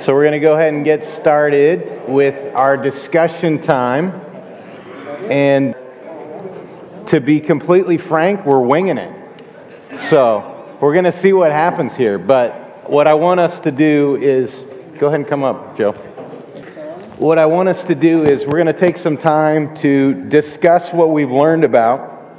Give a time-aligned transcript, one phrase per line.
[0.00, 4.12] So we're going to go ahead and get started with our discussion time.
[5.28, 5.74] And
[7.08, 9.12] to be completely frank, we're winging it.
[10.08, 12.16] So we're going to see what happens here.
[12.16, 14.54] But what I want us to do is
[15.00, 15.92] go ahead and come up, Joe.
[17.18, 20.92] What I want us to do is we're going to take some time to discuss
[20.92, 22.38] what we've learned about.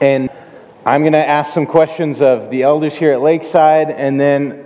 [0.00, 0.28] And
[0.84, 4.65] I'm going to ask some questions of the elders here at Lakeside, and then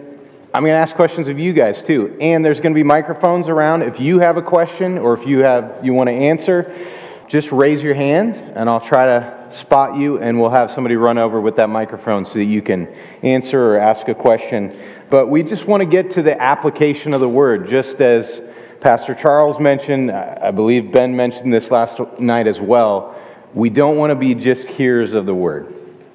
[0.53, 2.17] I'm going to ask questions of you guys too.
[2.21, 3.83] And there's going to be microphones around.
[3.83, 6.89] If you have a question or if you have you want to answer,
[7.29, 11.19] just raise your hand and I'll try to spot you and we'll have somebody run
[11.19, 12.89] over with that microphone so that you can
[13.23, 14.77] answer or ask a question.
[15.09, 18.43] But we just want to get to the application of the word just as
[18.81, 23.15] Pastor Charles mentioned, I believe Ben mentioned this last night as well.
[23.55, 25.75] We don't want to be just hearers of the word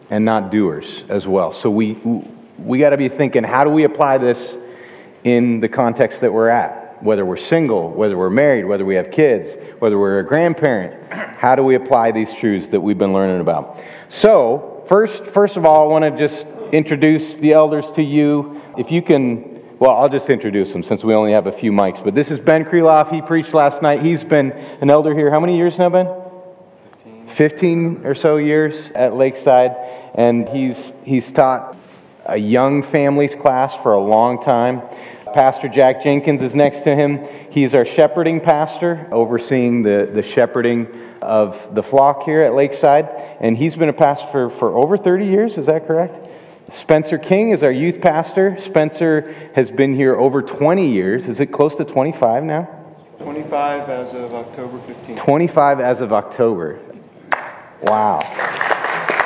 [0.09, 1.53] and not doers as well.
[1.53, 1.93] So we
[2.57, 4.55] we got to be thinking how do we apply this
[5.23, 7.03] in the context that we're at?
[7.03, 11.55] Whether we're single, whether we're married, whether we have kids, whether we're a grandparent, how
[11.55, 13.79] do we apply these truths that we've been learning about?
[14.09, 18.61] So, first, first of all, I want to just introduce the elders to you.
[18.77, 22.03] If you can, well, I'll just introduce them since we only have a few mics.
[22.03, 23.11] But this is Ben Kreloff.
[23.11, 24.01] He preached last night.
[24.01, 25.29] He's been an elder here.
[25.29, 26.07] How many years now, Ben?
[27.03, 27.35] 15.
[27.35, 29.75] 15 or so years at Lakeside.
[30.15, 31.75] And he's, he's taught
[32.25, 34.81] a young families class for a long time.
[35.33, 37.27] Pastor Jack Jenkins is next to him.
[37.49, 40.87] He's our shepherding pastor, overseeing the, the shepherding
[41.21, 43.09] of the flock here at Lakeside.
[43.39, 46.29] And he's been a pastor for, for over 30 years, is that correct?
[46.71, 48.57] Spencer King is our youth pastor.
[48.59, 51.27] Spencer has been here over 20 years.
[51.27, 52.69] Is it close to 25 now?
[53.19, 55.17] 25 as of October 15th.
[55.17, 56.79] 25 as of October.
[57.83, 58.19] Wow.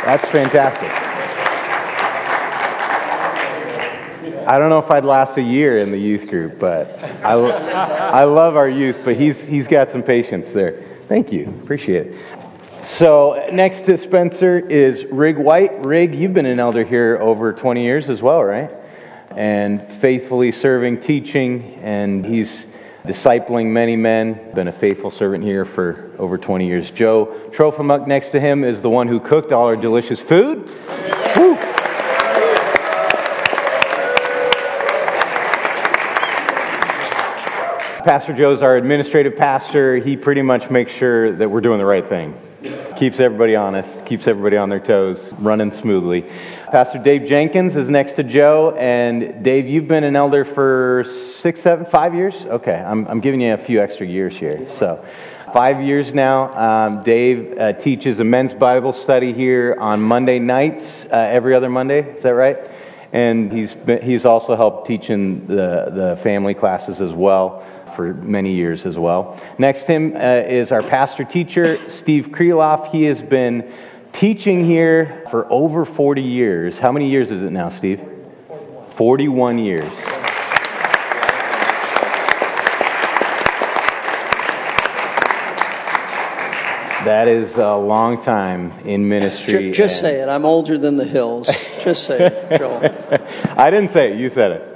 [0.05, 0.98] That's fantastic.
[4.49, 8.23] I don't know if I'd last a year in the youth group, but I, I
[8.23, 10.83] love our youth, but he's, he's got some patience there.
[11.07, 11.53] Thank you.
[11.61, 12.15] Appreciate it.
[12.87, 15.85] So, next to Spencer is Rig White.
[15.85, 18.71] Rig, you've been an elder here over 20 years as well, right?
[19.37, 22.65] And faithfully serving, teaching, and he's
[23.03, 24.51] discipling many men.
[24.55, 26.89] Been a faithful servant here for over 20 years.
[26.89, 30.75] Joe Trofimuk next to him is the one who cooked all our delicious food.
[38.05, 39.97] Pastor Joe's our administrative pastor.
[39.97, 42.33] He pretty much makes sure that we're doing the right thing.
[42.95, 46.25] Keeps everybody honest, keeps everybody on their toes, running smoothly.
[46.71, 48.73] Pastor Dave Jenkins is next to Joe.
[48.77, 51.05] And Dave, you've been an elder for
[51.39, 52.33] six, seven, five years?
[52.35, 54.65] Okay, I'm, I'm giving you a few extra years here.
[54.77, 55.03] So,
[55.53, 56.53] five years now.
[56.87, 61.69] Um, Dave uh, teaches a men's Bible study here on Monday nights, uh, every other
[61.69, 62.15] Monday.
[62.15, 62.57] Is that right?
[63.11, 67.65] And he's, been, he's also helped teaching the, the family classes as well
[67.99, 69.37] for many years as well.
[69.57, 72.91] Next to him uh, is our pastor teacher, Steve Kreloff.
[72.91, 73.73] He has been
[74.13, 76.79] teaching here for over 40 years.
[76.79, 77.99] How many years is it now, Steve?
[78.47, 79.91] 41, 41 years.
[87.03, 89.71] That is a long time in ministry.
[89.71, 90.29] Just, just say it.
[90.29, 91.49] I'm older than the hills.
[91.83, 92.77] Just say it, Joel.
[93.57, 94.17] I didn't say it.
[94.17, 94.68] You said it.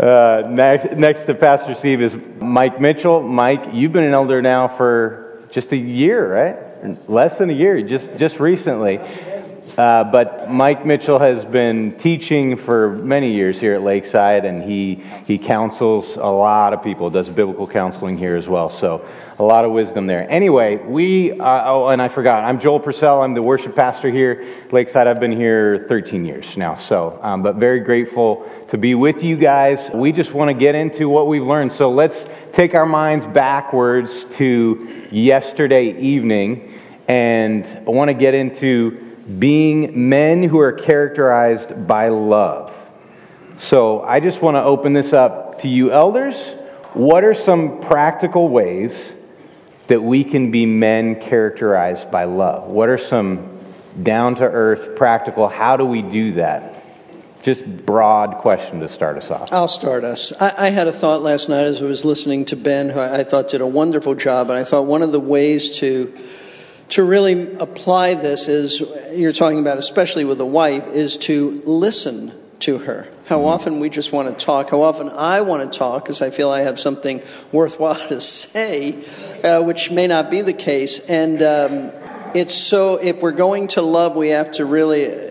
[0.00, 3.20] Uh, next, next to Pastor Steve is Mike Mitchell.
[3.20, 7.10] Mike, you've been an elder now for just a year, right?
[7.10, 8.98] Less than a year, just just recently.
[9.76, 15.02] Uh, but Mike Mitchell has been teaching for many years here at Lakeside, and he
[15.26, 17.10] he counsels a lot of people.
[17.10, 18.70] Does biblical counseling here as well.
[18.70, 19.06] So
[19.40, 20.30] a lot of wisdom there.
[20.30, 23.22] Anyway, we, uh, oh, and I forgot, I'm Joel Purcell.
[23.22, 25.06] I'm the worship pastor here, Lakeside.
[25.06, 29.36] I've been here 13 years now, so, um, but very grateful to be with you
[29.36, 29.90] guys.
[29.92, 31.72] We just want to get into what we've learned.
[31.72, 39.16] So let's take our minds backwards to yesterday evening, and I want to get into
[39.38, 42.72] being men who are characterized by love.
[43.58, 46.36] So I just want to open this up to you, elders.
[46.94, 49.12] What are some practical ways
[49.88, 52.68] that we can be men characterized by love?
[52.68, 53.58] What are some
[54.00, 56.79] down to earth, practical, how do we do that?
[57.42, 59.48] Just broad question to start us off.
[59.50, 60.32] I'll start us.
[60.40, 63.20] I, I, had a thought last night as I was listening to Ben, who I,
[63.20, 66.14] I thought did a wonderful job, and I thought one of the ways to
[66.90, 68.80] to really apply this is
[69.14, 73.08] you're talking about, especially with a wife, is to listen to her.
[73.26, 74.70] How often we just want to talk.
[74.70, 77.22] How often I want to talk because I feel I have something
[77.52, 79.02] worthwhile to say,
[79.44, 81.08] uh, which may not be the case.
[81.08, 81.92] And um,
[82.34, 85.29] it's so, if we're going to love, we have to really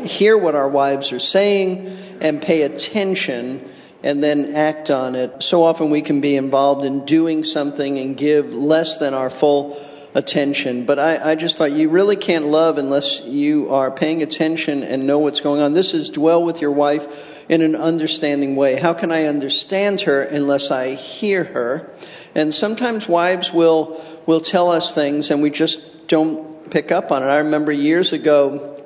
[0.00, 1.86] hear what our wives are saying
[2.20, 3.68] and pay attention
[4.02, 5.42] and then act on it.
[5.42, 9.76] So often we can be involved in doing something and give less than our full
[10.14, 10.84] attention.
[10.84, 15.06] But I, I, just thought you really can't love unless you are paying attention and
[15.06, 15.74] know what's going on.
[15.74, 18.76] This is dwell with your wife in an understanding way.
[18.76, 21.92] How can I understand her unless I hear her?
[22.34, 27.22] And sometimes wives will will tell us things and we just don't pick up on
[27.22, 27.26] it.
[27.26, 28.77] I remember years ago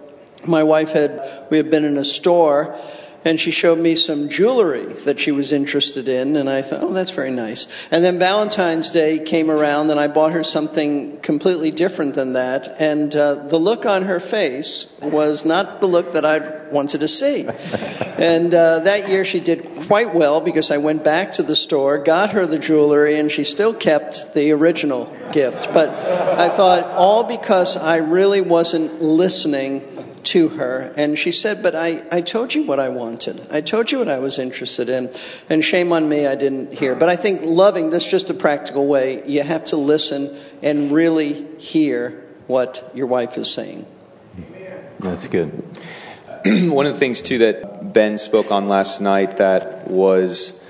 [0.47, 2.79] my wife had we had been in a store
[3.25, 6.93] and she showed me some jewelry that she was interested in and i thought oh
[6.93, 7.89] that's very nice.
[7.91, 12.81] And then valentine's day came around and i bought her something completely different than that
[12.81, 16.39] and uh, the look on her face was not the look that i
[16.71, 17.49] wanted to see.
[18.13, 21.99] And uh, that year she did quite well because i went back to the store
[21.99, 25.73] got her the jewelry and she still kept the original gift.
[25.73, 29.92] But i thought all because i really wasn't listening
[30.25, 33.47] to her, and she said, But I, I told you what I wanted.
[33.53, 35.11] I told you what I was interested in.
[35.49, 36.95] And shame on me, I didn't hear.
[36.95, 39.27] But I think loving, that's just a practical way.
[39.27, 43.87] You have to listen and really hear what your wife is saying.
[45.01, 45.51] That's good.
[46.71, 50.63] One of the things, too, that Ben spoke on last night that was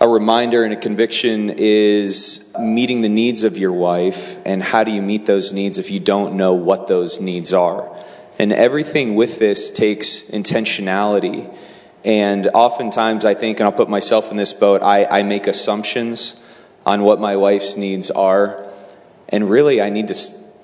[0.00, 4.90] a reminder and a conviction is meeting the needs of your wife and how do
[4.90, 7.93] you meet those needs if you don't know what those needs are
[8.38, 11.54] and everything with this takes intentionality.
[12.04, 16.42] And oftentimes, I think, and I'll put myself in this boat, I, I make assumptions
[16.84, 18.68] on what my wife's needs are.
[19.28, 20.16] And really, I need to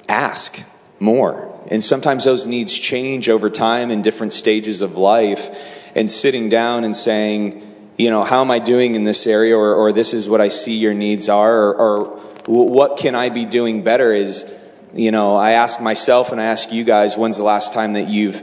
[0.09, 0.63] ask
[0.99, 1.59] more.
[1.71, 5.97] And sometimes those needs change over time in different stages of life.
[5.97, 9.57] And sitting down and saying, you know, how am I doing in this area?
[9.57, 11.71] Or, or this is what I see your needs are.
[11.71, 12.05] Or, or
[12.47, 14.60] what can I be doing better is
[14.95, 18.09] you know, I ask myself and I ask you guys, when's the last time that
[18.09, 18.43] you've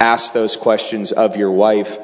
[0.00, 1.98] asked those questions of your wife?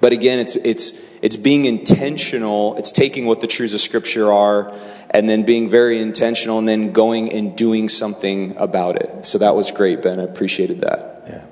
[0.00, 2.76] But again, it's, it's, it's being intentional.
[2.76, 4.74] It's taking what the truths of Scripture are
[5.10, 9.26] and then being very intentional and then going and doing something about it.
[9.26, 10.20] So that was great, Ben.
[10.20, 11.24] I appreciated that.
[11.26, 11.44] Yeah.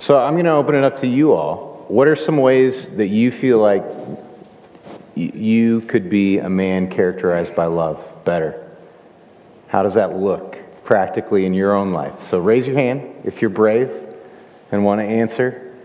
[0.00, 1.86] So I'm going to open it up to you all.
[1.88, 3.84] What are some ways that you feel like
[5.16, 8.64] you could be a man characterized by love better?
[9.68, 10.47] How does that look?
[10.88, 12.14] Practically in your own life.
[12.30, 13.90] So raise your hand if you're brave
[14.72, 15.76] and want to answer.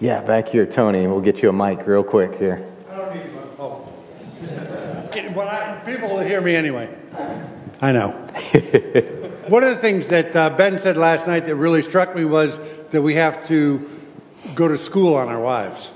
[0.00, 2.66] Yeah, back here, Tony, and we'll get you a mic real quick here.
[2.90, 5.34] I don't need my phone.
[5.34, 6.88] Well, I, people will hear me anyway.
[7.82, 8.08] I know.
[9.48, 12.58] One of the things that uh, Ben said last night that really struck me was
[12.88, 13.86] that we have to
[14.54, 15.92] go to school on our wives.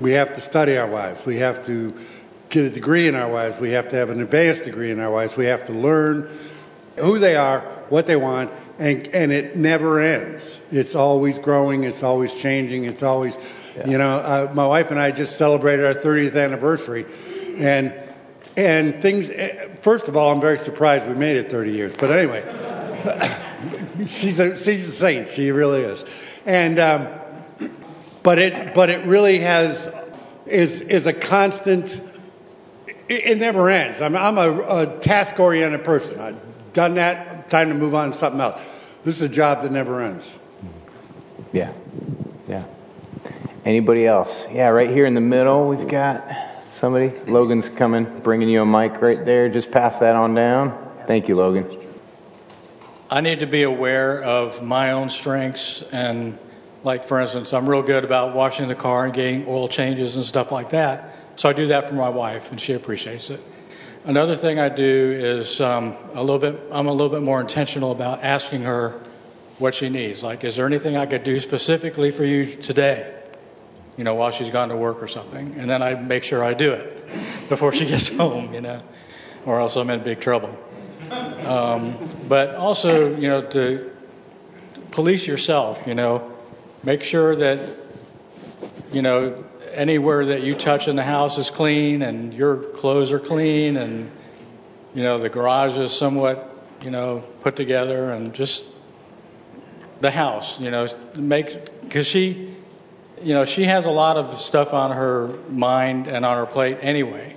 [0.00, 1.26] We have to study our wives.
[1.26, 1.98] We have to
[2.50, 3.58] get a degree in our wives.
[3.58, 5.36] We have to have an advanced degree in our wives.
[5.36, 6.30] We have to learn
[6.96, 10.60] who they are, what they want, and, and it never ends.
[10.70, 13.38] It's always growing, it's always changing, it's always,
[13.76, 13.86] yeah.
[13.86, 17.06] you know, uh, my wife and I just celebrated our 30th anniversary.
[17.56, 17.94] And,
[18.56, 21.94] and things, eh, first of all, I'm very surprised we made it 30 years.
[21.96, 22.42] But anyway,
[24.06, 26.04] she's, a, she's a saint, she really is.
[26.46, 27.08] And, um,
[28.22, 29.92] but it, but it really has,
[30.46, 32.00] is, is a constant,
[32.86, 34.00] it, it never ends.
[34.00, 36.20] I'm, I'm a, a task oriented person.
[36.20, 36.34] I,
[36.74, 38.62] done that, time to move on to something else.
[39.04, 40.38] This is a job that never ends.
[41.52, 41.72] Yeah.
[42.48, 42.64] Yeah.
[43.64, 44.30] Anybody else?
[44.52, 46.26] Yeah, right here in the middle, we've got
[46.78, 47.10] somebody.
[47.26, 49.48] Logan's coming, bringing you a mic right there.
[49.48, 50.76] Just pass that on down.
[51.06, 51.66] Thank you, Logan.
[53.10, 56.38] I need to be aware of my own strengths and
[56.82, 60.24] like for instance, I'm real good about washing the car and getting oil changes and
[60.24, 61.16] stuff like that.
[61.36, 63.40] So I do that for my wife and she appreciates it.
[64.06, 66.60] Another thing I do is um, a little bit.
[66.70, 69.00] I'm a little bit more intentional about asking her
[69.58, 70.22] what she needs.
[70.22, 73.14] Like, is there anything I could do specifically for you today?
[73.96, 76.52] You know, while she's gone to work or something, and then I make sure I
[76.52, 77.08] do it
[77.48, 78.52] before she gets home.
[78.52, 78.82] You know,
[79.46, 80.54] or else I'm in big trouble.
[81.10, 81.96] Um,
[82.28, 83.90] but also, you know, to
[84.90, 85.86] police yourself.
[85.86, 86.30] You know,
[86.82, 87.58] make sure that
[88.92, 89.42] you know
[89.74, 94.10] anywhere that you touch in the house is clean and your clothes are clean and
[94.94, 96.50] you know the garage is somewhat
[96.82, 98.64] you know put together and just
[100.00, 102.54] the house you know make because she
[103.22, 106.78] you know she has a lot of stuff on her mind and on her plate
[106.80, 107.34] anyway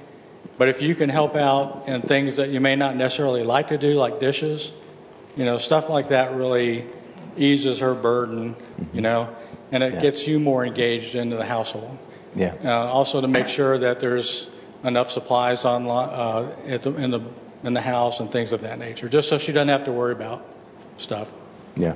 [0.57, 3.77] but if you can help out in things that you may not necessarily like to
[3.77, 4.73] do like dishes
[5.35, 6.85] you know stuff like that really
[7.37, 8.55] eases her burden
[8.93, 9.33] you know
[9.71, 9.99] and it yeah.
[9.99, 11.97] gets you more engaged into the household
[12.37, 12.53] yeah.
[12.63, 14.47] Uh, also to make sure that there's
[14.83, 17.21] enough supplies on uh, the, in the
[17.63, 20.11] in the house and things of that nature, just so she doesn't have to worry
[20.13, 20.45] about
[20.97, 21.33] stuff.
[21.75, 21.95] Yeah.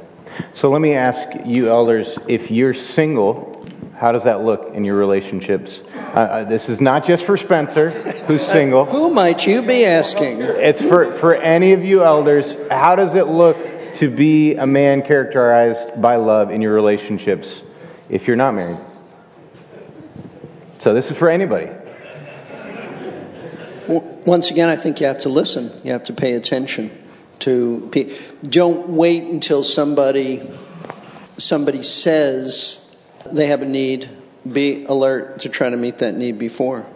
[0.55, 3.63] So let me ask you elders, if you're single,
[4.01, 5.79] How does that look in your relationships?
[5.93, 7.91] Uh, uh, this is not just for Spencer,
[8.25, 8.83] who's single.
[8.85, 10.41] Who might you be asking?
[10.41, 12.57] It's for, for any of you elders.
[12.71, 13.57] How does it look
[13.97, 17.61] to be a man characterized by love in your relationships
[18.09, 18.79] if you're not married?
[20.81, 21.69] So this is for anybody.
[24.25, 25.71] Once again, I think you have to listen.
[25.83, 26.89] You have to pay attention
[27.39, 27.87] to.
[27.91, 28.15] people.
[28.41, 30.41] Don't wait until somebody
[31.37, 32.99] somebody says
[33.31, 34.09] they have a need.
[34.51, 36.87] Be alert to try to meet that need before.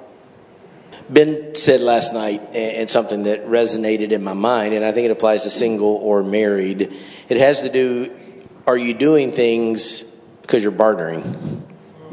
[1.07, 5.11] Ben said last night, and something that resonated in my mind, and I think it
[5.11, 6.91] applies to single or married.
[7.29, 8.15] It has to do:
[8.65, 10.01] Are you doing things
[10.41, 11.64] because you're bartering?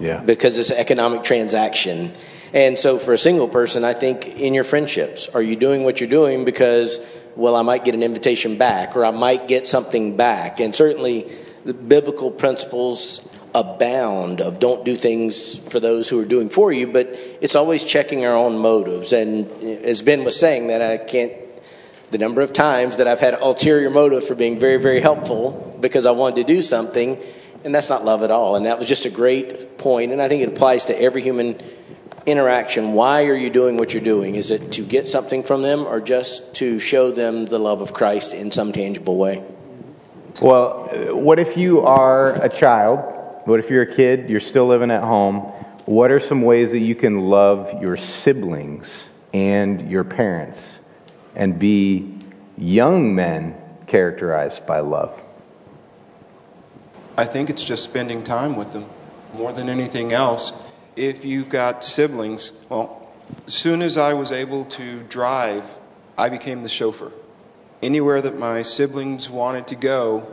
[0.02, 0.18] Yeah.
[0.18, 2.12] Because it's an economic transaction.
[2.52, 6.00] And so for a single person, I think in your friendships, are you doing what
[6.00, 7.00] you're doing because,
[7.36, 10.60] well, I might get an invitation back or I might get something back?
[10.60, 11.30] And certainly
[11.64, 16.88] the biblical principles abound of don't do things for those who are doing for you,
[16.88, 17.06] but
[17.40, 19.12] it's always checking our own motives.
[19.12, 21.32] And as Ben was saying, that I can't,
[22.10, 26.06] the number of times that I've had ulterior motive for being very, very helpful because
[26.06, 27.18] I wanted to do something
[27.64, 28.56] and that's not love at all.
[28.56, 31.60] And that was just a great point, and I think it applies to every human
[32.26, 32.92] interaction.
[32.92, 34.34] Why are you doing what you're doing?
[34.34, 37.92] Is it to get something from them or just to show them the love of
[37.92, 39.44] Christ in some tangible way?
[40.40, 43.00] Well, what if you are a child?
[43.44, 45.38] What if you're a kid, you're still living at home?
[45.84, 48.86] What are some ways that you can love your siblings
[49.34, 50.60] and your parents
[51.34, 52.18] and be
[52.56, 55.21] young men characterized by love?
[57.16, 58.86] I think it's just spending time with them
[59.34, 60.52] more than anything else.
[60.96, 63.12] If you've got siblings, well,
[63.46, 65.78] as soon as I was able to drive,
[66.16, 67.12] I became the chauffeur.
[67.82, 70.26] Anywhere that my siblings wanted to go,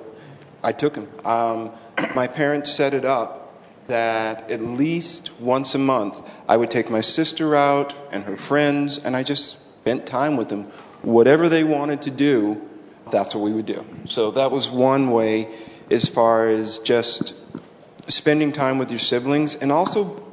[0.64, 1.10] I took them.
[1.26, 1.72] Um,
[2.16, 3.54] my parents set it up
[3.88, 8.98] that at least once a month I would take my sister out and her friends,
[8.98, 10.64] and I just spent time with them.
[11.02, 12.62] Whatever they wanted to do,
[13.12, 13.86] that's what we would do.
[14.06, 15.50] So that was one way
[15.92, 17.34] as far as just
[18.08, 20.24] spending time with your siblings and also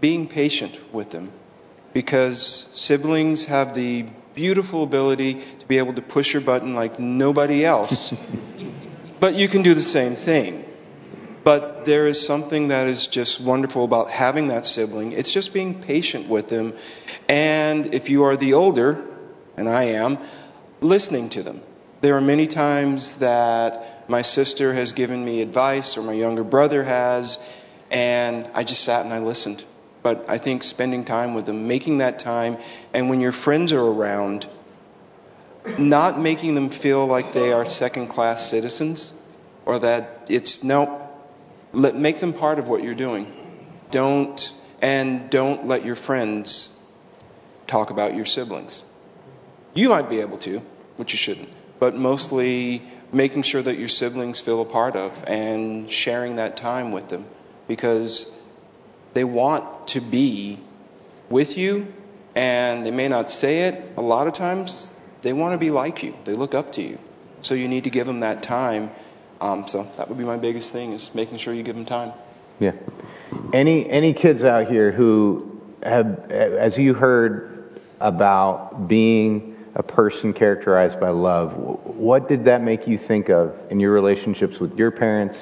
[0.00, 1.32] being patient with them
[1.92, 7.64] because siblings have the beautiful ability to be able to push your button like nobody
[7.64, 8.14] else.
[9.20, 10.64] but you can do the same thing.
[11.44, 15.12] But there is something that is just wonderful about having that sibling.
[15.12, 16.72] It's just being patient with them.
[17.28, 19.04] And if you are the older,
[19.56, 20.18] and I am,
[20.80, 21.62] listening to them.
[22.00, 26.84] There are many times that my sister has given me advice or my younger brother
[26.84, 27.38] has,
[27.90, 29.64] and I just sat and I listened.
[30.02, 32.58] But I think spending time with them, making that time,
[32.92, 34.48] and when your friends are around,
[35.78, 39.14] not making them feel like they are second class citizens
[39.64, 41.08] or that it's no,
[41.72, 43.26] let, make them part of what you're doing.
[43.90, 44.52] Don't,
[44.82, 46.78] and don't let your friends
[47.66, 48.84] talk about your siblings.
[49.72, 50.60] You might be able to,
[50.96, 51.48] which you shouldn't.
[51.78, 56.92] But mostly making sure that your siblings feel a part of and sharing that time
[56.92, 57.26] with them
[57.68, 58.32] because
[59.12, 60.58] they want to be
[61.28, 61.92] with you
[62.34, 63.92] and they may not say it.
[63.96, 66.98] A lot of times they want to be like you, they look up to you.
[67.42, 68.90] So you need to give them that time.
[69.40, 72.12] Um, so that would be my biggest thing is making sure you give them time.
[72.60, 72.72] Yeah.
[73.52, 81.00] Any any kids out here who have, as you heard about being a person characterized
[81.00, 81.56] by love.
[81.56, 85.38] What did that make you think of in your relationships with your parents,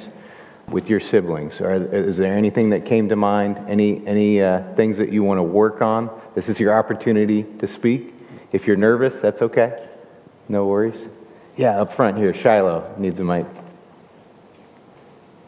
[0.68, 1.60] with your siblings?
[1.60, 3.58] Are, is there anything that came to mind?
[3.68, 6.10] Any any uh, things that you want to work on?
[6.34, 8.14] This is your opportunity to speak.
[8.52, 9.86] If you're nervous, that's okay.
[10.48, 11.00] No worries.
[11.56, 13.46] Yeah, up front here, Shiloh needs a mic.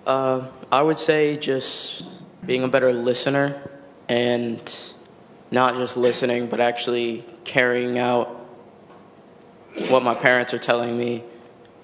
[0.06, 3.62] Uh, I would say just being a better listener
[4.08, 4.92] and
[5.52, 8.41] not just listening, but actually carrying out
[9.88, 11.24] what my parents are telling me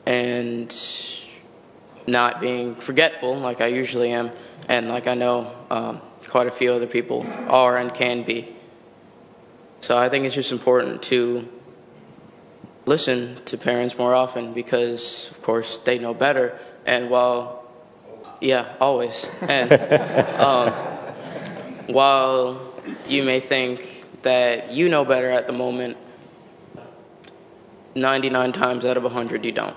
[0.06, 0.74] and
[2.06, 4.30] not being forgetful like I usually am,
[4.68, 8.48] and like I know um, quite a few other people are and can be.
[9.80, 11.48] So I think it's just important to
[12.86, 16.58] listen to parents more often because, of course, they know better.
[16.86, 17.70] And while,
[18.40, 19.30] yeah, always.
[19.42, 19.72] And
[20.40, 20.72] um,
[21.86, 22.72] while
[23.06, 25.96] you may think that you know better at the moment,
[28.00, 29.76] 99 times out of 100 you don't.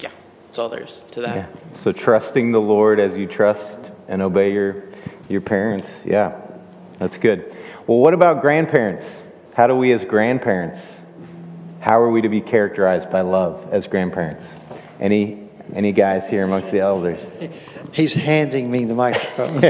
[0.00, 0.10] Yeah,
[0.46, 1.36] that's all there is to that.
[1.36, 1.46] Yeah.
[1.82, 4.84] So trusting the Lord as you trust and obey your,
[5.28, 5.88] your parents.
[6.04, 6.40] Yeah,
[6.98, 7.54] that's good.
[7.86, 9.04] Well, what about grandparents?
[9.54, 10.80] How do we as grandparents,
[11.80, 14.44] how are we to be characterized by love as grandparents?
[15.00, 17.20] Any Any guys here amongst the elders?
[17.92, 19.58] He's handing me the microphone.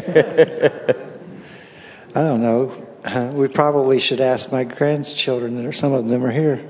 [2.14, 2.72] I don't know.
[3.34, 6.64] We probably should ask my grandchildren, or some of them are here.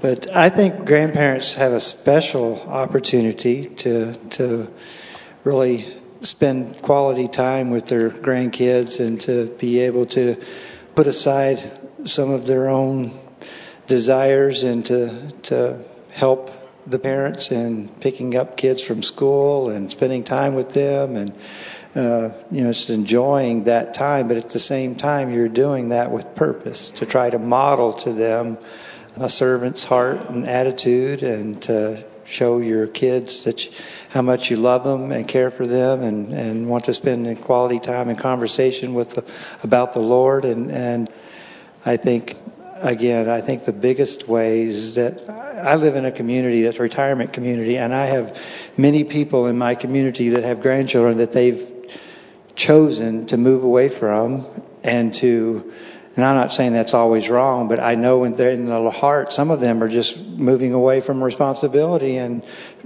[0.00, 4.68] But I think grandparents have a special opportunity to to
[5.44, 5.86] really
[6.20, 10.36] spend quality time with their grandkids and to be able to
[10.94, 11.60] put aside
[12.04, 13.12] some of their own
[13.86, 15.80] desires and to to
[16.10, 16.50] help
[16.86, 21.32] the parents in picking up kids from school and spending time with them and
[21.94, 26.10] uh, you know just enjoying that time but at the same time you're doing that
[26.10, 28.58] with purpose to try to model to them
[29.16, 33.72] a servant's heart and attitude and to show your kids that you,
[34.10, 37.80] how much you love them and care for them and, and want to spend quality
[37.80, 40.44] time and conversation with the, about the Lord.
[40.44, 41.10] And and
[41.86, 42.36] I think
[42.76, 47.32] again I think the biggest ways that I live in a community that's a retirement
[47.32, 48.38] community and I have
[48.76, 51.66] many people in my community that have grandchildren that they've
[52.58, 54.44] chosen to move away from
[54.82, 55.72] and to
[56.18, 59.32] and I'm not saying that's always wrong, but I know in their, in the heart,
[59.32, 62.42] some of them are just moving away from responsibility and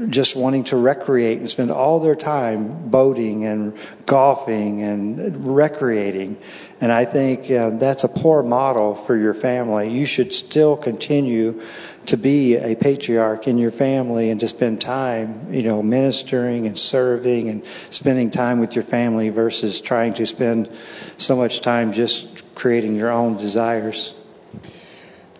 [0.08, 3.74] just wanting to recreate and spend all their time boating and
[4.04, 6.36] golfing and recreating.
[6.82, 9.90] And I think uh, that's a poor model for your family.
[9.90, 11.62] You should still continue
[12.06, 16.78] to be a patriarch in your family and to spend time, you know, ministering and
[16.78, 20.68] serving and spending time with your family versus trying to spend
[21.16, 24.14] so much time just creating your own desires.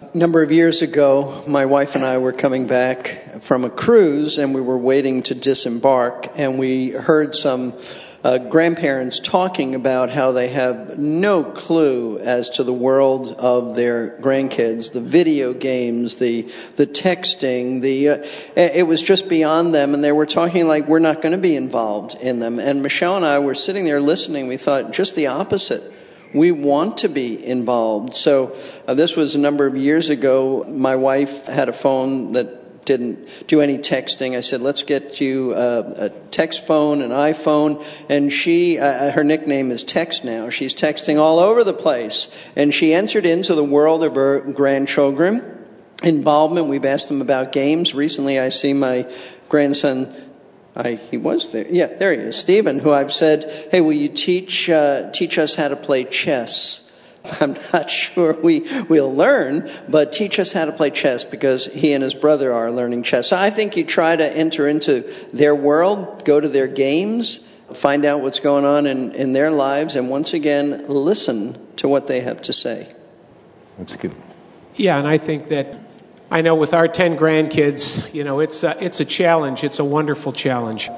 [0.00, 3.06] A number of years ago, my wife and I were coming back
[3.40, 7.72] from a cruise and we were waiting to disembark, and we heard some
[8.24, 14.10] uh, grandparents talking about how they have no clue as to the world of their
[14.18, 16.42] grandkids, the video games, the
[16.76, 18.18] the texting, the uh,
[18.56, 21.56] it was just beyond them, and they were talking like we're not going to be
[21.56, 22.58] involved in them.
[22.58, 24.46] And Michelle and I were sitting there listening.
[24.46, 25.82] We thought just the opposite
[26.34, 28.14] we want to be involved.
[28.14, 30.64] So, uh, this was a number of years ago.
[30.68, 34.36] My wife had a phone that didn't do any texting.
[34.36, 37.84] I said, let's get you a, a text phone, an iPhone.
[38.08, 40.50] And she, uh, uh, her nickname is Text now.
[40.50, 42.50] She's texting all over the place.
[42.56, 45.66] And she entered into the world of her grandchildren.
[46.02, 47.94] Involvement, we've asked them about games.
[47.94, 49.10] Recently, I see my
[49.48, 50.12] grandson
[50.74, 51.66] I, he was there.
[51.68, 52.36] Yeah, there he is.
[52.36, 56.81] Stephen, who I've said, hey, will you teach, uh, teach us how to play chess?
[57.40, 61.92] I'm not sure we will learn, but teach us how to play chess because he
[61.92, 63.28] and his brother are learning chess.
[63.28, 67.38] So I think you try to enter into their world, go to their games,
[67.74, 72.06] find out what's going on in, in their lives, and once again, listen to what
[72.06, 72.92] they have to say.
[73.78, 74.14] That's good.
[74.74, 75.80] Yeah, and I think that
[76.30, 79.64] I know with our 10 grandkids, you know, it's a, it's a challenge.
[79.64, 80.90] It's a wonderful challenge.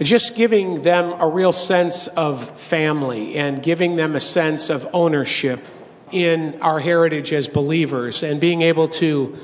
[0.00, 5.58] Just giving them a real sense of family and giving them a sense of ownership
[6.12, 9.36] in our heritage as believers and being able to,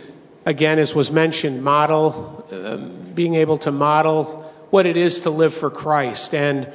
[0.47, 2.77] again, as was mentioned, model, uh,
[3.15, 6.35] being able to model what it is to live for Christ.
[6.35, 6.73] And,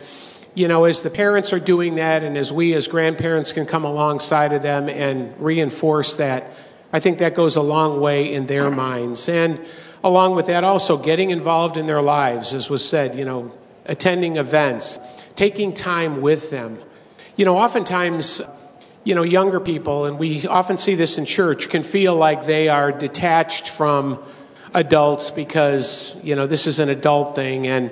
[0.55, 3.85] you know, as the parents are doing that and as we as grandparents can come
[3.85, 6.51] alongside of them and reinforce that,
[6.91, 9.29] I think that goes a long way in their minds.
[9.29, 9.63] And
[10.03, 13.53] along with that, also getting involved in their lives, as was said, you know,
[13.89, 14.99] attending events,
[15.35, 16.77] taking time with them.
[17.35, 18.41] You know, oftentimes,
[19.03, 22.69] you know, younger people, and we often see this in church, can feel like they
[22.69, 24.19] are detached from
[24.73, 27.65] adults because, you know, this is an adult thing.
[27.65, 27.91] And,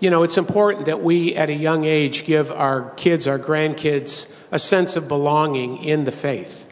[0.00, 4.28] you know, it's important that we at a young age give our kids, our grandkids,
[4.50, 6.64] a sense of belonging in the faith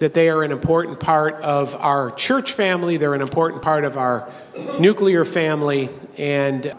[0.00, 3.98] that they are an important part of our church family, they're an important part of
[3.98, 4.30] our
[4.78, 6.74] nuclear family, and,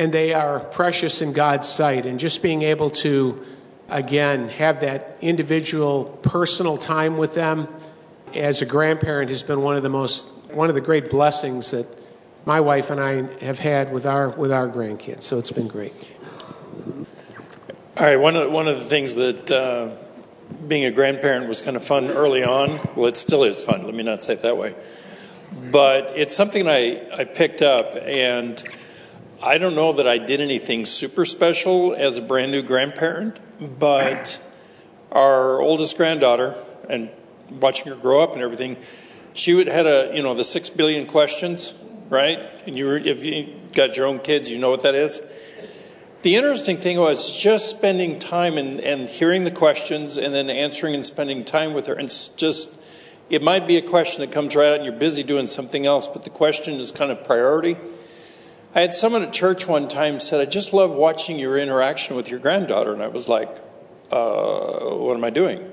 [0.00, 2.06] and they are precious in God's sight.
[2.06, 3.44] And just being able to,
[3.90, 7.68] again, have that individual personal time with them
[8.34, 11.86] as a grandparent has been one of the most, one of the great blessings that
[12.46, 15.20] my wife and I have had with our, with our grandkids.
[15.20, 16.16] So it's been great.
[17.98, 19.90] All right, one of, one of the things that uh,
[20.66, 22.80] being a grandparent was kind of fun early on.
[22.96, 24.74] Well, it still is fun, let me not say it that way.
[25.70, 28.64] But it's something I, I picked up, and
[29.42, 34.38] I don't know that I did anything super special as a brand new grandparent, but
[35.10, 36.56] our oldest granddaughter,
[36.90, 37.08] and
[37.48, 38.76] watching her grow up and everything,
[39.32, 41.72] she would had a you know the six billion questions,
[42.10, 42.50] right?
[42.66, 45.22] And you were, if you got your own kids, you know what that is.
[46.20, 50.92] The interesting thing was just spending time and, and hearing the questions and then answering
[50.92, 51.94] and spending time with her.
[51.94, 52.78] And just,
[53.30, 56.06] it might be a question that comes right out and you're busy doing something else,
[56.06, 57.78] but the question is kind of priority.
[58.72, 62.30] I had someone at church one time said, I just love watching your interaction with
[62.30, 62.92] your granddaughter.
[62.92, 63.48] And I was like,
[64.12, 65.72] uh, what am I doing?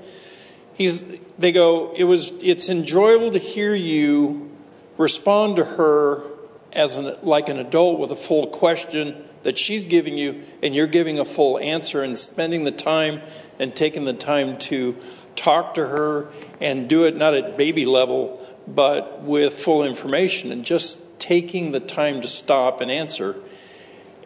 [0.74, 4.50] He's, they go, it was, it's enjoyable to hear you
[4.96, 6.24] respond to her
[6.72, 10.88] as an, like an adult with a full question that she's giving you and you're
[10.88, 13.20] giving a full answer and spending the time
[13.58, 14.96] and taking the time to
[15.36, 16.28] talk to her
[16.60, 21.80] and do it not at baby level but with full information and just taking the
[21.80, 23.36] time to stop and answer.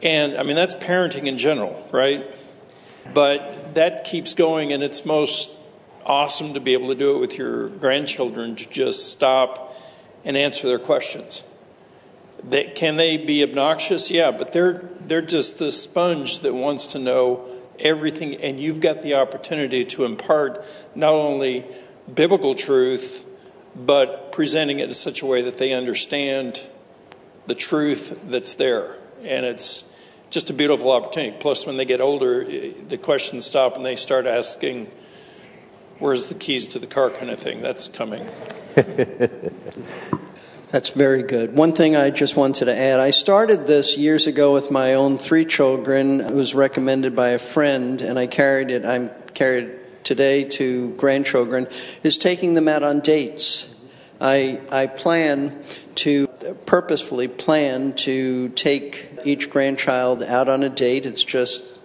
[0.03, 2.25] And i mean that's parenting in general right?
[3.13, 5.51] But that keeps going and it's most
[6.05, 9.75] awesome to be able to do it with your grandchildren to just stop
[10.25, 11.45] and answer their questions.
[12.43, 14.11] They, can they be obnoxious?
[14.11, 17.47] Yeah but they're they're just the sponge that wants to know
[17.79, 21.67] everything and you've got the opportunity to impart not only
[22.13, 23.25] biblical truth
[23.75, 26.61] but presenting it in such a way that they understand
[27.47, 29.89] the truth that's there and it's
[30.31, 34.27] just a beautiful opportunity plus when they get older the questions stop and they start
[34.27, 34.87] asking
[35.99, 38.29] where's the keys to the car kind of thing that's coming
[40.73, 41.55] That's very good.
[41.55, 45.19] One thing I just wanted to add I started this years ago with my own
[45.19, 46.23] three children.
[46.23, 48.83] It was recommended by a friend, and I carried it.
[48.83, 49.71] I'm carried
[50.03, 51.67] today to grandchildren,
[52.03, 53.79] is taking them out on dates.
[54.19, 55.63] I, I plan
[55.97, 56.27] to
[56.67, 61.07] purposefully plan to take each grandchild out on a date.
[61.07, 61.81] It's just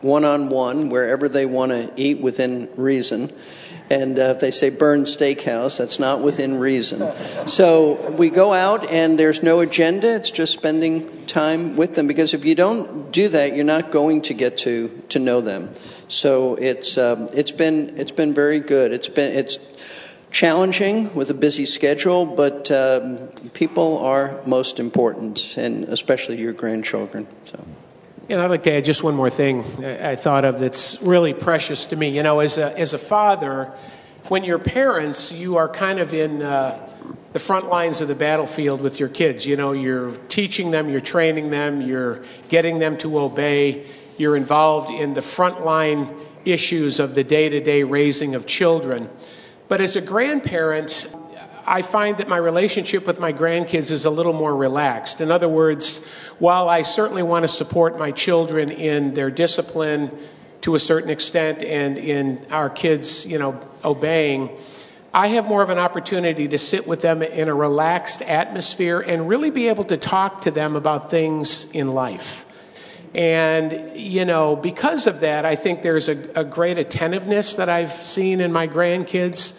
[0.00, 3.30] one on one, wherever they want to eat within reason.
[3.88, 7.12] And uh, if they say Bern's Steakhouse, that's not within reason.
[7.46, 12.06] So we go out and there's no agenda, it's just spending time with them.
[12.06, 15.70] Because if you don't do that, you're not going to get to, to know them.
[16.08, 18.92] So it's, um, it's, been, it's been very good.
[18.92, 19.58] It's, been, it's
[20.30, 27.26] challenging with a busy schedule, but um, people are most important, and especially your grandchildren.
[27.44, 27.64] So.
[28.28, 31.86] And I'd like to add just one more thing I thought of that's really precious
[31.86, 32.08] to me.
[32.08, 33.72] You know, as a, as a father,
[34.24, 36.76] when you're parents, you are kind of in uh,
[37.32, 39.46] the front lines of the battlefield with your kids.
[39.46, 43.86] You know, you're teaching them, you're training them, you're getting them to obey,
[44.18, 46.12] you're involved in the front line
[46.44, 49.08] issues of the day to day raising of children.
[49.68, 51.08] But as a grandparent,
[51.66, 55.20] I find that my relationship with my grandkids is a little more relaxed.
[55.20, 56.04] In other words,
[56.38, 60.16] while I certainly want to support my children in their discipline
[60.60, 64.50] to a certain extent and in our kids, you know, obeying,
[65.12, 69.28] I have more of an opportunity to sit with them in a relaxed atmosphere and
[69.28, 72.45] really be able to talk to them about things in life.
[73.14, 77.92] And, you know, because of that, I think there's a, a great attentiveness that I've
[77.92, 79.54] seen in my grandkids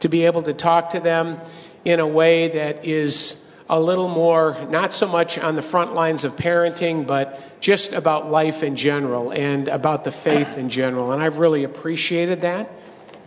[0.00, 1.40] to be able to talk to them
[1.84, 6.24] in a way that is a little more, not so much on the front lines
[6.24, 11.12] of parenting, but just about life in general and about the faith in general.
[11.12, 12.70] And I've really appreciated that,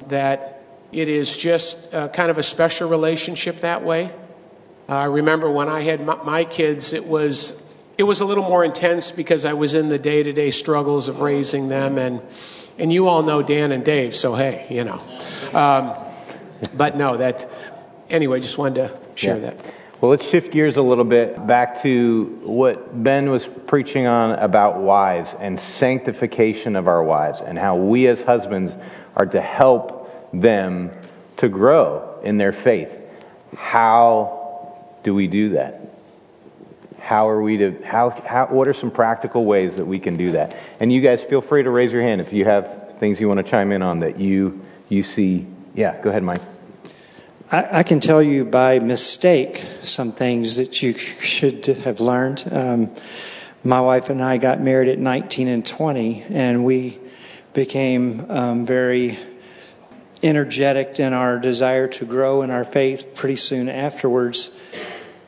[0.10, 4.12] that it is just uh, kind of a special relationship that way.
[4.90, 7.64] Uh, I remember when I had my, my kids, it was,
[7.98, 11.08] it was a little more intense because I was in the day to day struggles
[11.08, 11.98] of raising them.
[11.98, 12.22] And,
[12.78, 15.02] and you all know Dan and Dave, so hey, you know.
[15.54, 15.94] Um,
[16.76, 17.50] but no, that
[18.10, 19.52] anyway, just wanted to share yeah.
[19.52, 19.74] that.
[20.02, 24.82] Well, let's shift gears a little bit back to what Ben was preaching on about
[24.82, 28.74] wives and sanctification of our wives and how we as husbands
[29.16, 30.92] are to help them
[31.38, 32.92] to grow in their faith.
[33.56, 35.83] How do we do that?
[37.04, 40.32] How are we to how, how what are some practical ways that we can do
[40.32, 40.56] that?
[40.80, 43.44] And you guys feel free to raise your hand if you have things you want
[43.46, 45.46] to chime in on that you you see.
[45.76, 46.42] Yeah, go ahead, Mike.
[47.52, 52.46] I, I, can tell you by mistake some things that you should have learned.
[52.50, 52.96] Um,
[53.66, 57.00] my wife and I got married at 19 and 20, and we
[57.54, 59.20] became um, very
[60.24, 64.56] energetic in our desire to grow in our faith pretty soon afterwards.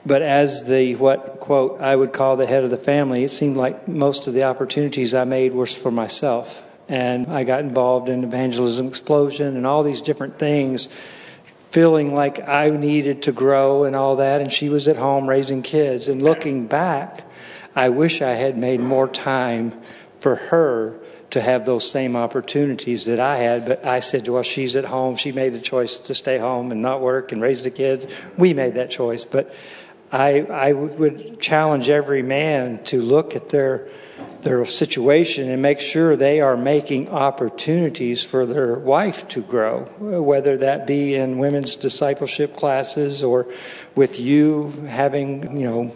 [0.06, 3.58] But as the what quote I would call the head of the family, it seemed
[3.58, 6.64] like most of the opportunities I made were for myself.
[6.88, 10.88] And I got involved in evangelism explosion and all these different things
[11.76, 15.62] feeling like I needed to grow and all that, and she was at home raising
[15.62, 16.08] kids.
[16.08, 17.24] And looking back,
[17.76, 19.74] I wish I had made more time
[20.22, 20.98] for her
[21.32, 23.66] to have those same opportunities that I had.
[23.66, 25.18] But I said, well, she's at home.
[25.18, 28.08] She made the choice to stay home and not work and raise the kids.
[28.38, 29.26] We made that choice.
[29.26, 29.54] But
[30.16, 33.88] I, I would challenge every man to look at their
[34.44, 40.56] their situation and make sure they are making opportunities for their wife to grow, whether
[40.58, 43.52] that be in women's discipleship classes or
[43.96, 45.96] with you having, you know,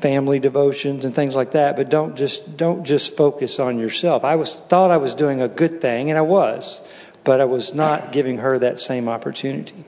[0.00, 4.24] family devotions and things like that, but don't just don't just focus on yourself.
[4.24, 6.88] I was thought I was doing a good thing, and I was,
[7.24, 9.84] but I was not giving her that same opportunity.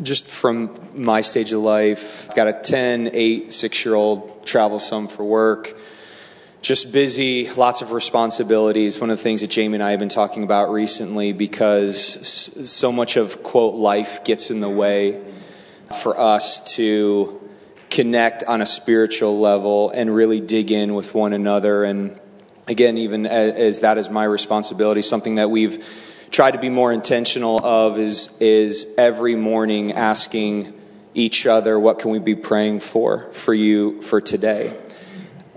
[0.00, 5.08] Just from my stage of life, got a 10, 8, 6 year old, travel some
[5.08, 5.76] for work.
[6.60, 9.00] Just busy, lots of responsibilities.
[9.00, 11.98] One of the things that Jamie and I have been talking about recently because
[12.68, 15.20] so much of, quote, life gets in the way
[16.02, 17.40] for us to
[17.90, 21.84] connect on a spiritual level and really dig in with one another.
[21.84, 22.20] And
[22.66, 25.82] again, even as, as that is my responsibility, something that we've
[26.30, 30.72] tried to be more intentional of is, is every morning asking
[31.14, 34.78] each other, what can we be praying for, for you, for today?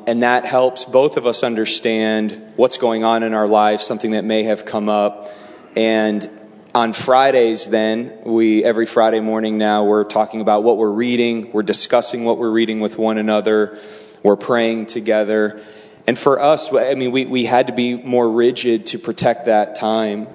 [0.07, 4.23] And that helps both of us understand what's going on in our lives, something that
[4.23, 5.29] may have come up.
[5.75, 6.27] And
[6.73, 11.63] on Fridays, then, we, every Friday morning now, we're talking about what we're reading, we're
[11.63, 13.77] discussing what we're reading with one another,
[14.23, 15.61] we're praying together.
[16.07, 19.75] And for us, I mean, we, we had to be more rigid to protect that
[19.75, 20.27] time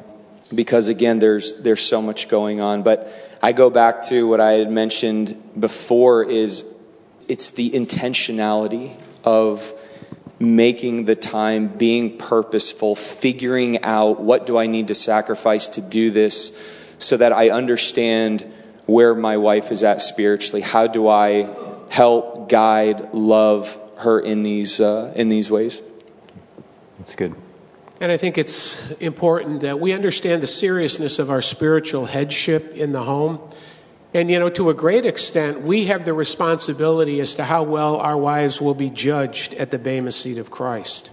[0.54, 2.82] because, again, there's, there's so much going on.
[2.82, 3.11] But
[3.42, 6.64] I go back to what I had mentioned before is
[7.28, 9.72] it's the intentionality of
[10.38, 16.11] making the time, being purposeful, figuring out what do I need to sacrifice to do
[16.11, 18.42] this so that I understand
[18.87, 20.61] where my wife is at spiritually.
[20.61, 21.48] How do I
[21.90, 25.82] help, guide, love her in these, uh, in these ways?
[27.98, 32.92] And I think it's important that we understand the seriousness of our spiritual headship in
[32.92, 33.40] the home.
[34.12, 37.96] And, you know, to a great extent, we have the responsibility as to how well
[37.96, 41.11] our wives will be judged at the Bema seat of Christ.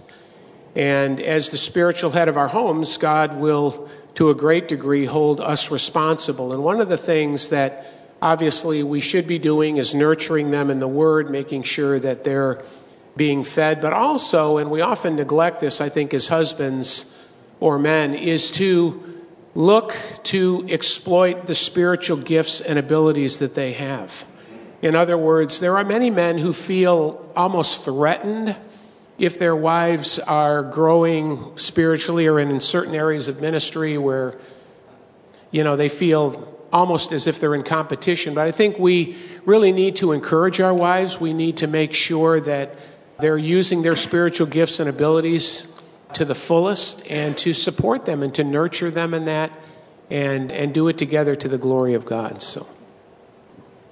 [0.76, 5.40] And as the spiritual head of our homes, God will, to a great degree, hold
[5.40, 6.52] us responsible.
[6.52, 7.86] And one of the things that
[8.20, 12.62] obviously we should be doing is nurturing them in the Word, making sure that they're
[13.16, 17.12] being fed, but also, and we often neglect this, I think, as husbands
[17.60, 19.02] or men, is to
[19.54, 24.26] look to exploit the spiritual gifts and abilities that they have.
[24.82, 28.56] In other words, there are many men who feel almost threatened
[29.16, 34.36] if their wives are growing spiritually or in certain areas of ministry where,
[35.52, 38.34] you know, they feel almost as if they're in competition.
[38.34, 41.20] But I think we really need to encourage our wives.
[41.20, 42.74] We need to make sure that
[43.18, 45.66] they're using their spiritual gifts and abilities
[46.14, 49.50] to the fullest and to support them and to nurture them in that
[50.10, 52.42] and, and do it together to the glory of God.
[52.42, 52.66] So,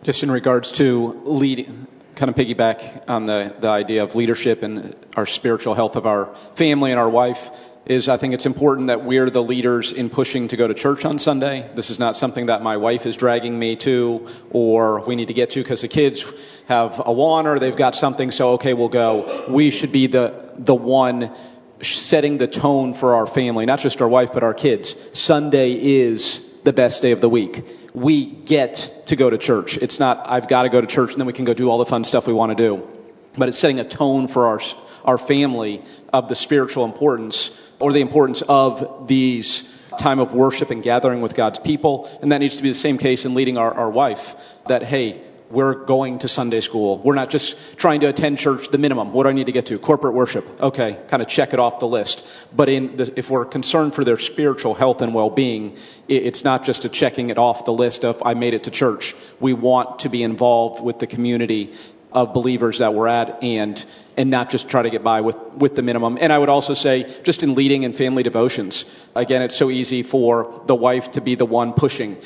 [0.02, 4.94] just in regards to leading, kind of piggyback on the, the idea of leadership and
[5.16, 7.50] our spiritual health of our family and our wife
[7.84, 11.04] is I think it's important that we're the leaders in pushing to go to church
[11.04, 11.68] on Sunday.
[11.74, 15.34] This is not something that my wife is dragging me to or we need to
[15.34, 16.32] get to because the kids
[16.66, 19.44] have a want or they've got something, so okay, we'll go.
[19.48, 21.34] We should be the, the one
[21.82, 24.94] setting the tone for our family, not just our wife, but our kids.
[25.12, 27.64] Sunday is the best day of the week.
[27.94, 29.76] We get to go to church.
[29.78, 31.78] It's not, I've got to go to church and then we can go do all
[31.78, 32.88] the fun stuff we want to do.
[33.36, 34.60] But it's setting a tone for our,
[35.04, 40.82] our family of the spiritual importance or the importance of these time of worship and
[40.82, 42.08] gathering with God's people.
[42.22, 44.36] And that needs to be the same case in leading our, our wife
[44.68, 45.20] that, hey,
[45.52, 46.98] we're going to Sunday school.
[46.98, 49.12] We're not just trying to attend church the minimum.
[49.12, 49.78] What do I need to get to?
[49.78, 50.46] Corporate worship.
[50.60, 52.26] Okay, kind of check it off the list.
[52.56, 55.76] But in the, if we're concerned for their spiritual health and well being,
[56.08, 59.14] it's not just a checking it off the list of I made it to church.
[59.40, 61.74] We want to be involved with the community
[62.12, 63.84] of believers that we're at and
[64.16, 66.18] and not just try to get by with, with the minimum.
[66.20, 68.84] And I would also say, just in leading in family devotions,
[69.14, 72.18] again, it's so easy for the wife to be the one pushing.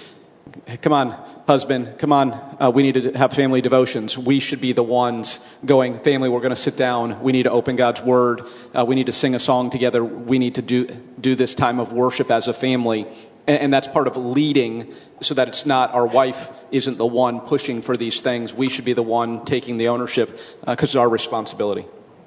[0.82, 4.18] Come on, husband, come on, uh, we need to have family devotions.
[4.18, 7.22] We should be the ones going, family, we're going to sit down.
[7.22, 8.42] We need to open God's word.
[8.74, 10.04] Uh, we need to sing a song together.
[10.04, 10.86] We need to do,
[11.20, 13.06] do this time of worship as a family.
[13.46, 17.40] And, and that's part of leading so that it's not our wife isn't the one
[17.40, 18.52] pushing for these things.
[18.52, 21.86] We should be the one taking the ownership because uh, it's our responsibility.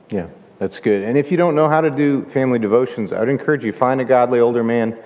[0.09, 0.27] Yeah,
[0.59, 1.03] that's good.
[1.03, 3.99] And if you don't know how to do family devotions, I would encourage you find
[3.99, 4.97] a godly older man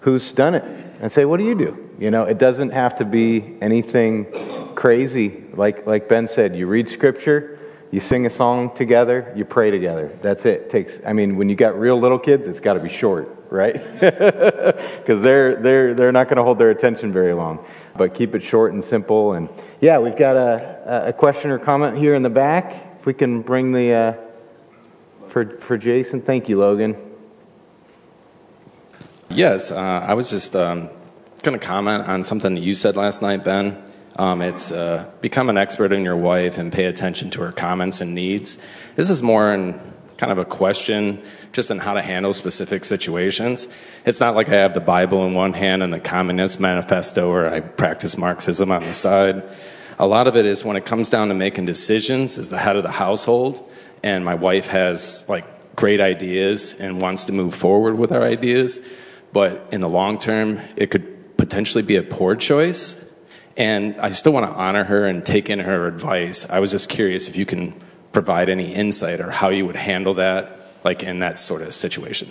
[0.00, 0.64] who's done it
[1.00, 4.26] and say, "What do you do?" You know, it doesn't have to be anything
[4.74, 5.44] crazy.
[5.54, 7.58] Like like Ben said, you read scripture,
[7.90, 10.16] you sing a song together, you pray together.
[10.22, 10.62] That's it.
[10.62, 10.98] it takes.
[11.04, 13.82] I mean, when you got real little kids, it's got to be short, right?
[14.98, 17.64] Because they're they're they're not going to hold their attention very long.
[17.96, 19.32] But keep it short and simple.
[19.32, 19.48] And
[19.80, 22.98] yeah, we've got a a question or comment here in the back.
[23.00, 24.14] If we can bring the uh,
[25.30, 27.07] for for Jason, thank you, Logan.
[29.30, 30.88] Yes, uh, I was just um,
[31.42, 33.76] going to comment on something that you said last night, Ben.
[34.16, 38.00] Um, it's uh, become an expert in your wife and pay attention to her comments
[38.00, 38.60] and needs.
[38.96, 39.78] This is more in
[40.16, 43.68] kind of a question just on how to handle specific situations.
[44.06, 47.48] It's not like I have the Bible in one hand and the Communist Manifesto or
[47.48, 49.42] I practice Marxism on the side.
[49.98, 52.76] A lot of it is when it comes down to making decisions as the head
[52.76, 53.68] of the household
[54.02, 55.44] and my wife has like
[55.76, 58.84] great ideas and wants to move forward with our ideas,
[59.32, 63.04] but in the long term it could potentially be a poor choice.
[63.56, 66.48] And I still want to honor her and take in her advice.
[66.48, 67.74] I was just curious if you can
[68.12, 72.28] provide any insight or how you would handle that, like in that sort of situation.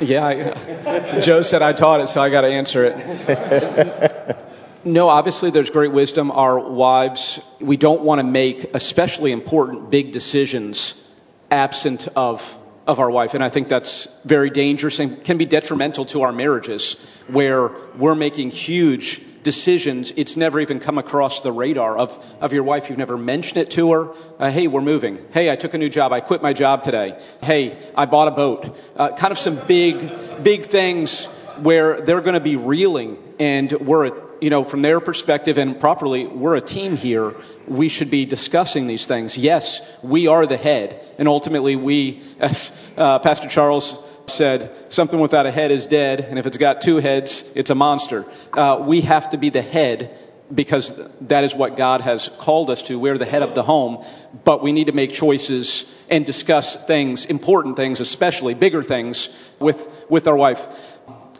[0.00, 4.36] Yeah, I, Joe said I taught it, so I got to answer it.
[4.84, 6.30] no, obviously there's great wisdom.
[6.30, 11.02] Our wives, we don't want to make especially important big decisions
[11.50, 16.04] absent of of our wife, and I think that's very dangerous and can be detrimental
[16.06, 16.94] to our marriages,
[17.28, 22.64] where we're making huge decisions, it's never even come across the radar of, of your
[22.64, 22.88] wife.
[22.88, 24.12] You've never mentioned it to her.
[24.40, 25.24] Uh, hey, we're moving.
[25.32, 26.12] Hey, I took a new job.
[26.12, 27.16] I quit my job today.
[27.40, 28.76] Hey, I bought a boat.
[28.96, 30.10] Uh, kind of some big,
[30.42, 31.26] big things
[31.62, 34.10] where they're going to be reeling, and we're,
[34.46, 37.34] you know, from their perspective and properly, we're a team here.
[37.66, 39.36] We should be discussing these things.
[39.36, 45.46] Yes, we are the head, and ultimately, we, as uh, Pastor Charles said, something without
[45.46, 48.24] a head is dead, and if it's got two heads, it's a monster.
[48.52, 50.16] Uh, we have to be the head
[50.54, 53.00] because that is what God has called us to.
[53.00, 54.04] We're the head of the home,
[54.44, 59.28] but we need to make choices and discuss things, important things, especially bigger things,
[59.58, 60.64] with, with our wife.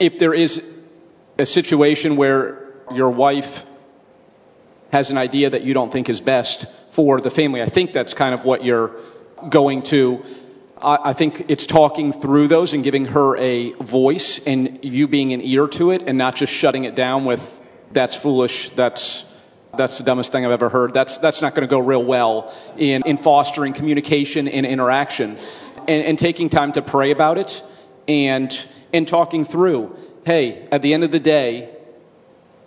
[0.01, 0.61] If there is
[1.38, 3.64] a situation where your wife
[4.92, 8.14] has an idea that you don't think is best for the family, I think that's
[8.14, 8.96] kind of what you're
[9.51, 10.25] going to.
[10.83, 15.40] I think it's talking through those and giving her a voice and you being an
[15.42, 19.25] ear to it and not just shutting it down with, that's foolish, that's,
[19.75, 20.92] that's the dumbest thing I've ever heard.
[20.92, 25.38] That's, that's not going to go real well in, in fostering communication and interaction.
[25.88, 27.62] And, and taking time to pray about it
[28.07, 29.96] and, and talking through,
[30.27, 31.76] hey, at the end of the day,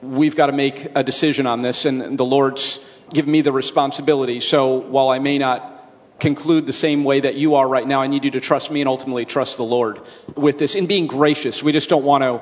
[0.01, 4.39] we've got to make a decision on this, and the Lord's given me the responsibility.
[4.39, 5.79] So while I may not
[6.19, 8.01] conclude the same way that you are right now.
[8.01, 10.01] I need you to trust me and ultimately trust the Lord
[10.35, 11.63] with this in being gracious.
[11.63, 12.41] We just don't want to,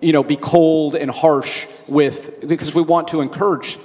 [0.00, 3.78] you know, be cold and harsh with, because we want to encourage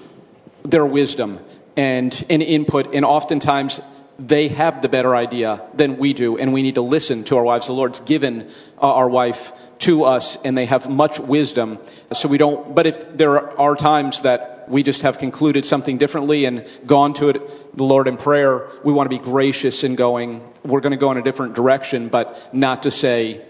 [0.63, 1.39] their wisdom
[1.75, 2.93] and, and input.
[2.93, 3.81] And oftentimes
[4.17, 6.37] they have the better idea than we do.
[6.37, 7.67] And we need to listen to our wives.
[7.67, 8.49] The Lord's given
[8.81, 11.79] uh, our wife to us and they have much wisdom.
[12.13, 16.45] So we don't, but if there are times that we just have concluded something differently
[16.45, 18.67] and gone to it, the Lord in prayer.
[18.83, 22.09] We want to be gracious in going, we're going to go in a different direction,
[22.09, 23.45] but not to say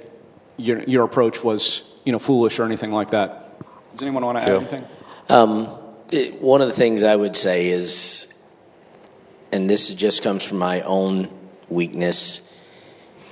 [0.58, 3.60] your, your approach was, you know, foolish or anything like that.
[3.94, 4.86] Does anyone want to add anything?
[5.30, 5.68] Um,
[6.12, 8.34] it, one of the things I would say is,
[9.52, 11.30] and this just comes from my own
[11.70, 12.44] weakness,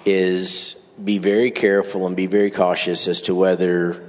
[0.06, 4.04] is be very careful and be very cautious as to whether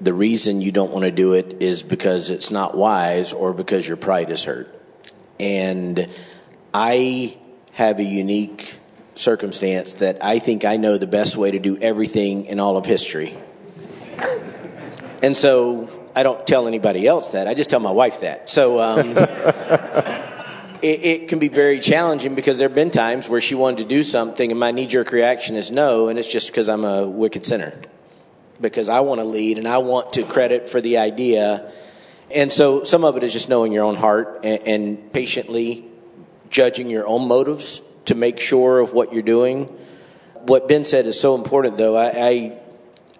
[0.00, 3.86] the reason you don't want to do it is because it's not wise or because
[3.86, 4.72] your pride is hurt.
[5.38, 6.12] And
[6.74, 7.36] I
[7.72, 8.78] have a unique
[9.14, 12.84] circumstance that I think I know the best way to do everything in all of
[12.84, 13.36] history.
[15.22, 17.48] And so I don't tell anybody else that.
[17.48, 18.50] I just tell my wife that.
[18.50, 19.14] So um,
[20.82, 23.84] it, it, can be very challenging because there have been times where she wanted to
[23.84, 27.06] do something and my knee jerk reaction is no, and it's just because I'm a
[27.06, 27.74] wicked sinner
[28.60, 31.70] because I want to lead and I want to credit for the idea.
[32.34, 35.84] And so some of it is just knowing your own heart and, and patiently
[36.50, 39.66] judging your own motives to make sure of what you're doing.
[40.34, 41.96] What Ben said is so important, though.
[41.96, 42.58] I, I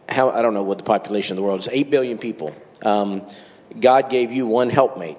[0.09, 1.69] how I don't know what the population of the world is.
[1.71, 2.55] Eight billion people.
[2.83, 3.27] Um,
[3.79, 5.19] God gave you one helpmate.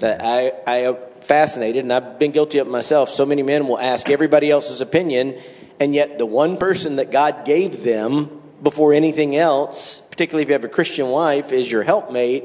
[0.00, 3.08] That I I am fascinated, and I've been guilty of myself.
[3.08, 5.38] So many men will ask everybody else's opinion,
[5.80, 10.54] and yet the one person that God gave them before anything else, particularly if you
[10.54, 12.44] have a Christian wife, is your helpmate.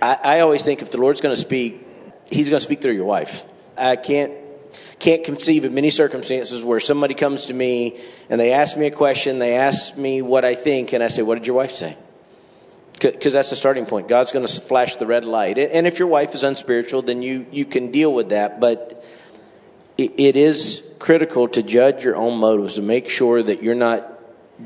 [0.00, 1.86] I, I always think if the Lord's going to speak,
[2.30, 3.44] He's going to speak through your wife.
[3.76, 4.32] I can't
[4.98, 8.90] can't conceive of many circumstances where somebody comes to me and they ask me a
[8.90, 11.96] question, they ask me what I think, and I say, "What did your wife say?"
[13.00, 14.08] Because that's the starting point.
[14.08, 17.46] God's going to flash the red light, and if your wife is unspiritual, then you
[17.50, 18.60] you can deal with that.
[18.60, 19.04] But
[19.96, 24.18] it, is critical to judge your own motives to make sure that you're not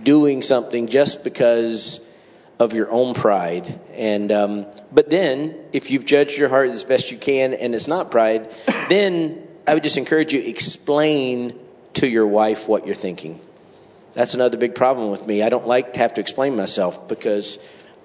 [0.04, 2.00] doing something just because
[2.58, 3.80] of your own pride.
[3.94, 7.88] And um, but then, if you've judged your heart as best you can, and it's
[7.88, 8.52] not pride,
[8.88, 11.58] then I would just encourage you explain
[11.94, 13.40] to your wife what you're thinking.
[14.12, 15.42] That's another big problem with me.
[15.42, 17.58] I don't like to have to explain myself because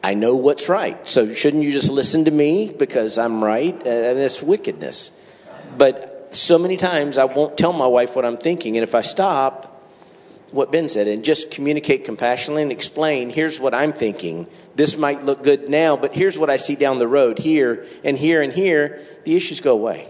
[0.04, 1.06] I know what's right.
[1.08, 3.76] So shouldn't you just listen to me because I'm right?
[3.76, 5.12] Uh, and it's wickedness.
[5.78, 8.78] But so many times I won't tell my wife what I'm thinking.
[8.78, 9.66] And if I stop,
[10.52, 14.48] what Ben said, and just communicate compassionately and explain here's what I'm thinking.
[14.76, 18.18] This might look good now, but here's what I see down the road here and
[18.18, 19.02] here and here.
[19.26, 20.08] The issues go away.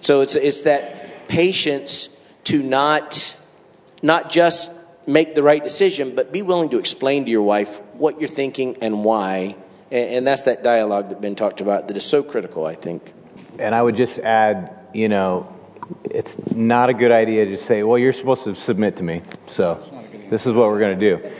[0.00, 2.08] So it's, it's that patience
[2.44, 3.36] to not,
[4.02, 4.70] not just
[5.06, 8.78] make the right decision, but be willing to explain to your wife what you're thinking
[8.82, 9.56] and why.
[9.90, 13.12] And, and that's that dialogue that Ben talked about that is so critical, I think.
[13.58, 15.52] And I would just add, you know,
[16.04, 19.80] it's not a good idea to say, well, you're supposed to submit to me, so
[20.30, 21.30] this is what we're going to do.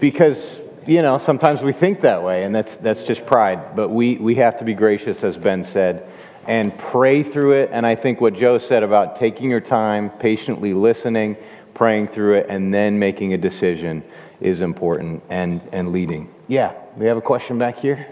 [0.00, 0.38] Because,
[0.86, 3.76] you know, sometimes we think that way, and that's, that's just pride.
[3.76, 6.08] But we, we have to be gracious, as Ben said,
[6.46, 7.70] and pray through it.
[7.72, 11.36] And I think what Joe said about taking your time, patiently listening,
[11.76, 14.02] praying through it, and then making a decision
[14.40, 16.26] is important and, and leading.
[16.48, 18.06] Yeah, we have a question back here.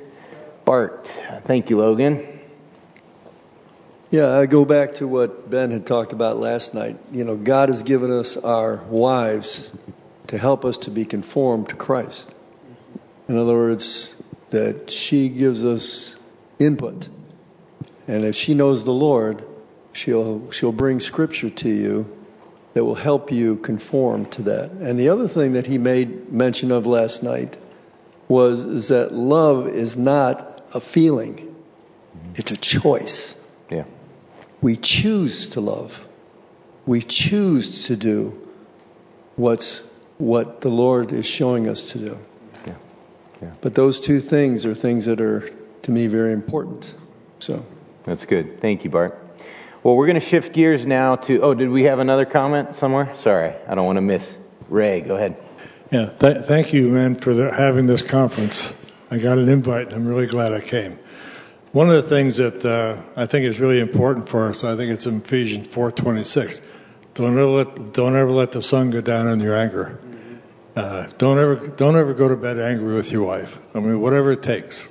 [0.67, 1.11] Bart,
[1.45, 2.29] thank you, Logan.
[4.11, 6.99] Yeah, I go back to what Ben had talked about last night.
[7.11, 9.77] You know, God has given us our wives
[10.27, 12.35] to help us to be conformed to Christ.
[13.29, 16.17] In other words, that she gives us
[16.59, 17.09] input.
[18.07, 19.47] And if she knows the Lord,
[19.95, 22.24] she'll, she'll bring scripture to you
[22.75, 24.71] that will help you conform to that.
[24.73, 27.57] And the other thing that he made mention of last night
[28.29, 31.55] was is that love is not a feeling,
[32.35, 33.41] it's a choice.
[33.71, 33.85] Yeah.
[34.61, 36.09] We choose to love.
[36.87, 38.41] We choose to do
[39.37, 39.85] what's
[40.19, 42.19] what the Lord is showing us to do.
[42.67, 42.75] Yeah.
[43.43, 43.51] Yeah.
[43.61, 45.51] But those two things are things that are
[45.83, 46.95] to me very important.
[47.39, 47.65] So
[48.05, 48.61] That's good.
[48.61, 49.24] Thank you, Bart.
[49.85, 51.43] Well, we're going to shift gears now to.
[51.43, 53.15] Oh, did we have another comment somewhere?
[53.19, 54.39] Sorry, I don't want to miss.
[54.71, 55.37] Ray, go ahead.
[55.93, 58.73] Yeah, th- thank you, man, for the, having this conference.
[59.11, 60.99] I got an invite, and I'm really glad I came.
[61.73, 64.91] One of the things that uh, I think is really important for us, I think
[64.91, 66.63] it's in Ephesians 4:26.
[67.13, 70.01] Don't ever let don't ever let the sun go down in your anger.
[70.75, 73.61] Uh, don't ever don't ever go to bed angry with your wife.
[73.75, 74.89] I mean, whatever it takes,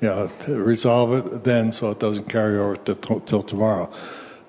[0.00, 3.88] you know, resolve it then so it doesn't carry over to, till tomorrow.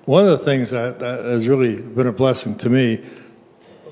[0.06, 3.04] One of the things that, that has really been a blessing to me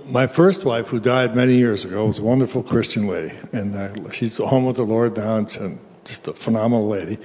[0.06, 4.10] my first wife, who died many years ago, was a wonderful Christian lady, and uh,
[4.10, 7.18] she's home with the Lord now, and just a phenomenal lady.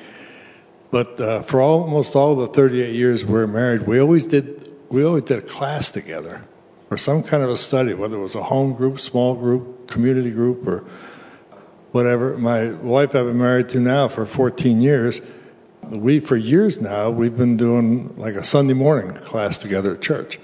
[0.91, 5.03] But uh, for almost all the 38 years we were married, we always did we
[5.03, 6.41] always did a class together,
[6.89, 10.31] or some kind of a study, whether it was a home group, small group, community
[10.31, 10.85] group, or
[11.91, 12.37] whatever.
[12.37, 15.19] My wife I've been married to now for 14 years.
[15.89, 20.39] We for years now we've been doing like a Sunday morning class together at church.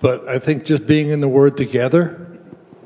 [0.00, 2.26] But I think just being in the Word together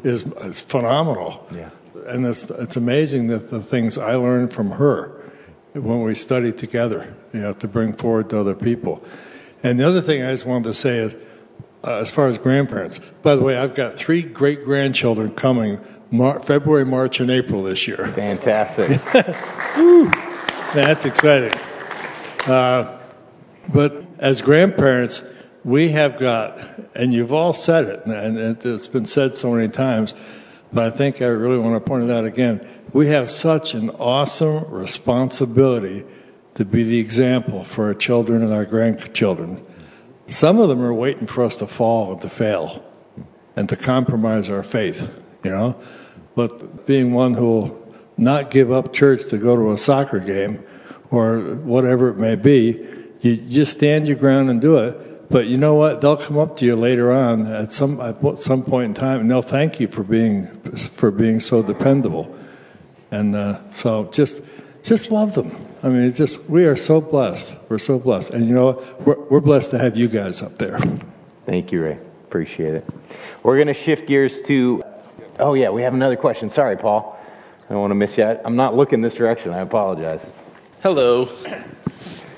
[0.05, 1.47] is, is phenomenal.
[1.51, 1.71] Yeah.
[2.07, 5.23] And it's, it's amazing that the things I learned from her
[5.73, 9.03] when we study together, you know, to bring forward to other people.
[9.63, 11.17] And the other thing I just wanted to say is,
[11.85, 15.81] uh, as far as grandparents, by the way, I've got three great grandchildren coming
[16.11, 17.97] Mar- February, March, and April this year.
[17.97, 19.01] Fantastic.
[20.75, 21.59] That's exciting.
[22.47, 22.97] Uh,
[23.73, 25.29] but as grandparents,
[25.65, 26.61] we have got,
[26.95, 30.15] and you've all said it, and it's been said so many times,
[30.73, 32.67] but I think I really want to point it out again.
[32.93, 36.05] We have such an awesome responsibility
[36.55, 39.61] to be the example for our children and our grandchildren.
[40.29, 42.85] Some of them are waiting for us to fall and to fail
[43.57, 45.77] and to compromise our faith, you know.
[46.37, 50.65] But being one who will not give up church to go to a soccer game
[51.11, 52.87] or whatever it may be,
[53.21, 55.29] you just stand your ground and do it.
[55.29, 56.01] But you know what?
[56.01, 59.31] They'll come up to you later on at some at some point in time, and
[59.31, 60.47] they'll thank you for being
[60.77, 62.33] for being so dependable.
[63.11, 64.43] And uh, so just
[64.83, 65.51] just love them.
[65.83, 67.57] I mean, just we are so blessed.
[67.69, 68.83] We're so blessed, and you know?
[69.01, 70.79] We're, we're blessed to have you guys up there.
[71.45, 71.99] Thank you, Ray.
[72.25, 72.89] Appreciate it.
[73.43, 74.83] We're going to shift gears to.
[75.39, 76.51] Oh yeah, we have another question.
[76.51, 77.19] Sorry, Paul.
[77.69, 78.25] I don't want to miss you.
[78.25, 79.53] I'm not looking this direction.
[79.53, 80.25] I apologize.
[80.83, 81.27] Hello.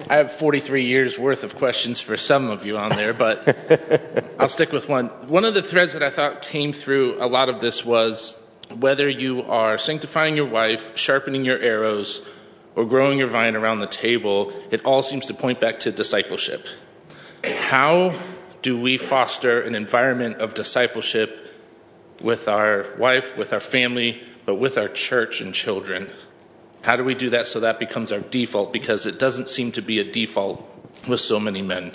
[0.08, 3.42] I have 43 years worth of questions for some of you on there, but
[4.38, 5.06] I'll stick with one.
[5.26, 8.40] One of the threads that I thought came through a lot of this was
[8.78, 12.24] whether you are sanctifying your wife, sharpening your arrows,
[12.76, 16.64] or growing your vine around the table, it all seems to point back to discipleship.
[17.42, 18.14] How
[18.62, 21.44] do we foster an environment of discipleship
[22.22, 26.08] with our wife, with our family, but with our church and children?
[26.88, 28.72] How do we do that so that becomes our default?
[28.72, 30.66] Because it doesn't seem to be a default
[31.06, 31.92] with so many men.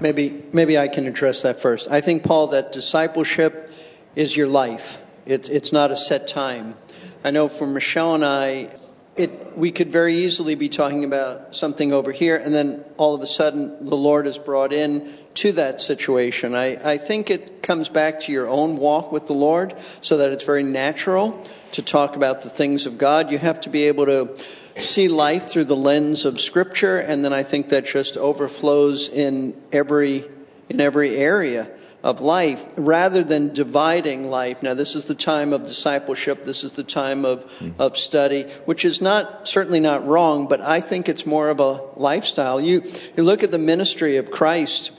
[0.00, 1.90] Maybe, maybe I can address that first.
[1.90, 3.70] I think, Paul, that discipleship
[4.14, 5.02] is your life.
[5.26, 6.76] It's, it's not a set time.
[7.24, 8.74] I know for Michelle and I,
[9.18, 13.20] it, we could very easily be talking about something over here, and then all of
[13.20, 16.54] a sudden the Lord is brought in to that situation.
[16.54, 20.30] I, I think it comes back to your own walk with the Lord so that
[20.30, 21.46] it's very natural
[21.76, 23.30] to talk about the things of God.
[23.30, 24.36] You have to be able to
[24.78, 29.54] see life through the lens of Scripture, and then I think that just overflows in
[29.72, 30.24] every
[30.68, 31.70] in every area
[32.02, 34.62] of life rather than dividing life.
[34.62, 36.44] Now, this is the time of discipleship.
[36.44, 37.44] This is the time of,
[37.78, 41.80] of study, which is not, certainly not wrong, but I think it's more of a
[41.96, 42.60] lifestyle.
[42.60, 42.82] You,
[43.16, 44.92] you look at the ministry of Christ,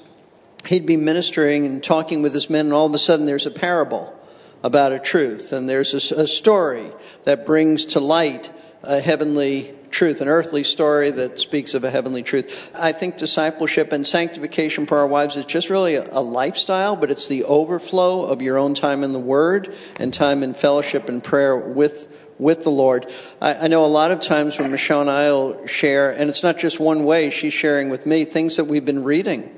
[0.68, 3.52] he'd be ministering and talking with his men, and all of a sudden there's a
[3.52, 4.17] parable
[4.64, 6.92] about a truth, and there's a, a story
[7.26, 8.52] that brings to light
[8.84, 12.72] a heavenly truth, an earthly story that speaks of a heavenly truth.
[12.78, 17.10] I think discipleship and sanctification for our wives is just really a, a, lifestyle, but
[17.10, 21.24] it's the overflow of your own time in the Word and time in fellowship and
[21.24, 23.08] prayer with with the Lord.
[23.42, 26.44] I, I know a lot of times when Michelle and I will share, and it's
[26.44, 29.58] not just one way, she's sharing with me things that we've been reading.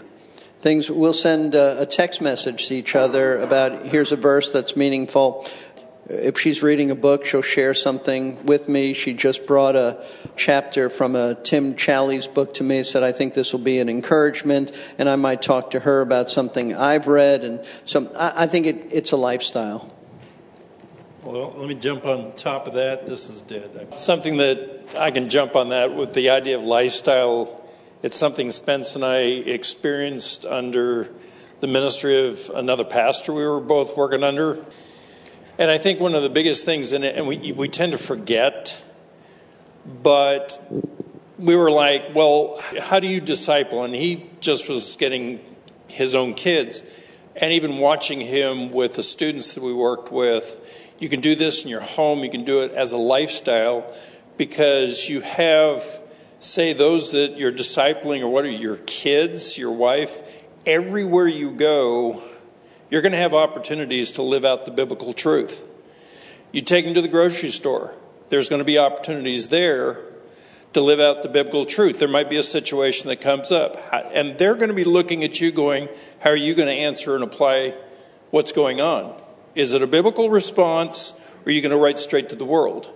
[0.60, 4.76] Things we'll send a, a text message to each other about here's a verse that's
[4.76, 5.46] meaningful
[6.10, 8.94] if she's reading a book, she'll share something with me.
[8.94, 10.04] She just brought a
[10.36, 13.90] chapter from a Tim Challies book to me, said, I think this will be an
[13.90, 17.44] encouragement, and I might talk to her about something I've read.
[17.44, 19.94] And so I, I think it, it's a lifestyle.
[21.24, 23.06] Well, let me jump on top of that.
[23.06, 23.96] This is dead.
[23.96, 27.59] Something that I can jump on that with the idea of lifestyle.
[28.02, 31.10] It's something Spence and I experienced under
[31.60, 34.64] the ministry of another pastor we were both working under.
[35.58, 37.98] And I think one of the biggest things in it, and we, we tend to
[37.98, 38.82] forget,
[40.02, 40.58] but
[41.38, 43.84] we were like, well, how do you disciple?
[43.84, 45.42] And he just was getting
[45.90, 46.82] his own kids.
[47.36, 51.66] And even watching him with the students that we worked with, you can do this
[51.66, 53.94] in your home, you can do it as a lifestyle
[54.38, 56.02] because you have,
[56.40, 62.22] say, those that you're discipling or what are your kids, your wife, everywhere you go,
[62.90, 65.66] you're going to have opportunities to live out the biblical truth.
[66.52, 67.94] You take them to the grocery store,
[68.30, 70.04] there's going to be opportunities there
[70.74, 72.00] to live out the biblical truth.
[72.00, 75.42] There might be a situation that comes up, and they're going to be looking at
[75.42, 77.76] you going, How are you going to answer and apply
[78.30, 79.20] what's going on?
[79.56, 82.94] Is it a biblical response, or are you going to write straight to the world?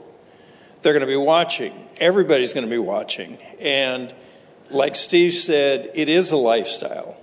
[0.83, 1.73] They're going to be watching.
[1.97, 3.37] Everybody's going to be watching.
[3.59, 4.13] And
[4.69, 7.17] like Steve said, it is a lifestyle.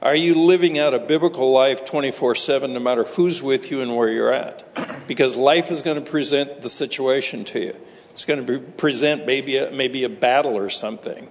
[0.00, 3.96] Are you living out a biblical life 24 7 no matter who's with you and
[3.96, 4.64] where you're at?
[5.08, 7.76] Because life is going to present the situation to you.
[8.10, 11.28] It's going to be, present maybe a, maybe a battle or something.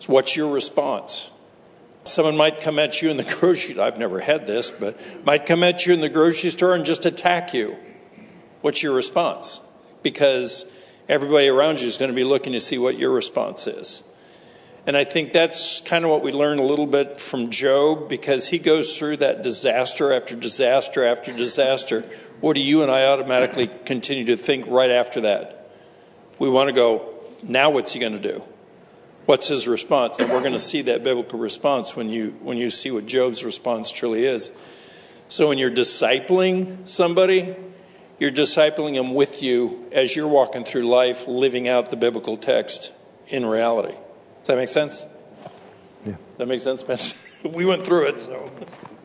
[0.00, 1.30] So what's your response?
[2.02, 5.62] Someone might come at you in the grocery I've never had this, but might come
[5.62, 7.76] at you in the grocery store and just attack you.
[8.62, 9.60] What's your response?
[10.02, 10.78] Because
[11.08, 14.04] everybody around you is going to be looking to see what your response is.
[14.84, 18.48] And I think that's kind of what we learn a little bit from Job because
[18.48, 22.00] he goes through that disaster after disaster after disaster.
[22.40, 25.70] What do you and I automatically continue to think right after that?
[26.40, 28.42] We want to go, now what's he going to do?
[29.26, 30.16] What's his response?
[30.18, 33.44] And we're going to see that biblical response when you, when you see what Job's
[33.44, 34.50] response truly is.
[35.28, 37.54] So when you're discipling somebody,
[38.22, 42.92] you're discipling them with you as you're walking through life, living out the biblical text
[43.26, 43.96] in reality.
[44.38, 45.04] Does that make sense?
[46.06, 46.14] Yeah.
[46.38, 47.48] That makes sense, Spencer?
[47.52, 48.48] we went through it, so.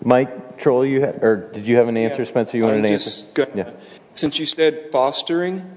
[0.03, 2.29] Mike Troll, you ha- or did you have an answer, Yeah.
[2.29, 2.57] Spencer?
[2.57, 3.51] You wanted I'm an just answer?
[3.55, 3.73] gonna-
[4.13, 5.67] Since you said fostering,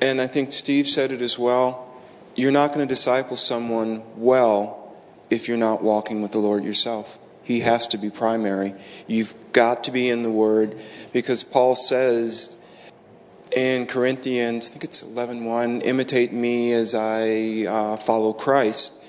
[0.00, 1.92] and I think Steve said it as well,
[2.36, 4.94] you're not going to disciple someone well
[5.28, 7.18] if you're not walking with the Lord yourself.
[7.46, 8.74] He has to be primary.
[9.06, 10.74] You've got to be in the Word
[11.12, 12.56] because Paul says
[13.54, 19.00] in Corinthians, I think it's 11.1, imitate me as I uh, follow Christ.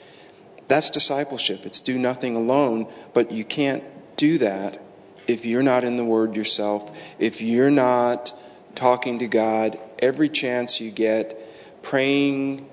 [0.68, 1.66] That's discipleship.
[1.66, 3.84] It's do nothing alone, but you can't
[4.18, 4.80] do that
[5.26, 8.40] if you're not in the Word yourself, if you're not
[8.76, 11.42] talking to God every chance you get,
[11.82, 12.70] praying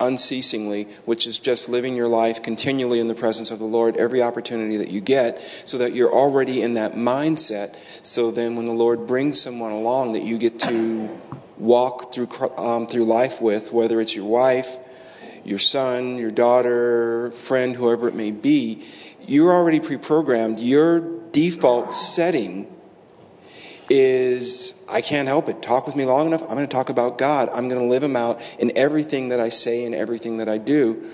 [0.00, 4.22] unceasingly, which is just living your life continually in the presence of the Lord every
[4.22, 7.76] opportunity that you get, so that you're already in that mindset.
[8.04, 11.08] So then, when the Lord brings someone along that you get to
[11.56, 14.76] walk through um, through life with, whether it's your wife,
[15.44, 18.84] your son, your daughter, friend, whoever it may be,
[19.26, 20.60] you're already pre-programmed.
[20.60, 21.00] Your
[21.32, 22.74] default setting
[23.88, 25.62] is I can't help it.
[25.62, 27.48] Talk with me long enough, I'm going to talk about God.
[27.52, 30.58] I'm going to live Him out in everything that I say and everything that I
[30.58, 31.10] do.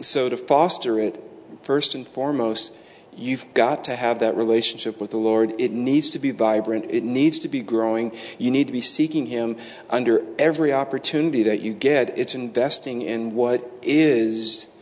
[0.00, 1.22] So, to foster it,
[1.62, 2.78] first and foremost,
[3.18, 5.60] You've got to have that relationship with the Lord.
[5.60, 6.86] It needs to be vibrant.
[6.88, 8.16] It needs to be growing.
[8.38, 9.56] You need to be seeking Him
[9.90, 12.16] under every opportunity that you get.
[12.16, 14.76] It's investing in what is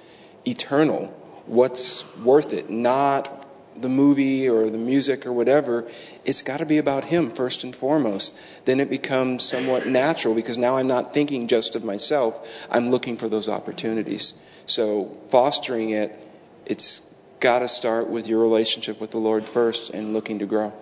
[0.47, 1.07] eternal,
[1.47, 3.36] what's worth it, not
[3.83, 5.89] the movie or the music or whatever.
[6.25, 8.39] It's got to be about Him first and foremost.
[8.67, 13.17] Then it becomes somewhat natural because now I'm not thinking just of myself, I'm looking
[13.17, 14.43] for those opportunities.
[14.67, 16.19] So, fostering it,
[16.65, 17.03] it's
[17.41, 20.73] got to start with your relationship with the Lord first and looking to grow.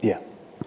[0.00, 0.18] Yeah.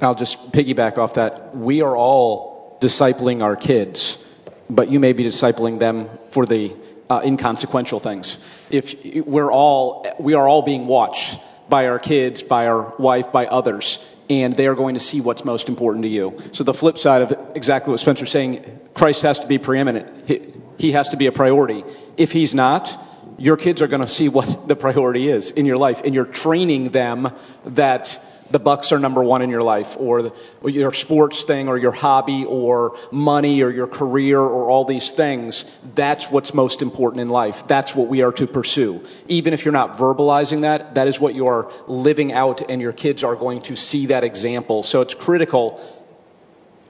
[0.01, 1.55] I'll just piggyback off that.
[1.55, 4.23] We are all discipling our kids,
[4.69, 6.75] but you may be discipling them for the
[7.09, 8.43] uh, inconsequential things.
[8.69, 11.39] If we're all, we are all being watched
[11.69, 15.45] by our kids, by our wife, by others, and they are going to see what's
[15.45, 16.37] most important to you.
[16.51, 20.27] So the flip side of exactly what Spencer's saying, Christ has to be preeminent.
[20.27, 21.83] He, he has to be a priority.
[22.17, 22.97] If he's not,
[23.37, 26.25] your kids are going to see what the priority is in your life, and you're
[26.25, 27.33] training them
[27.65, 28.19] that
[28.53, 31.77] the Bucs are number one in your life, or, the, or, your sports thing, or
[31.77, 35.65] your hobby, or money, or your career, or all these things.
[35.95, 37.67] That's what's most important in life.
[37.67, 39.03] That's what we are to pursue.
[39.27, 42.93] Even if you're not verbalizing that, that is what you are living out, and your
[42.93, 44.83] kids are going to see that example.
[44.83, 45.81] So it's critical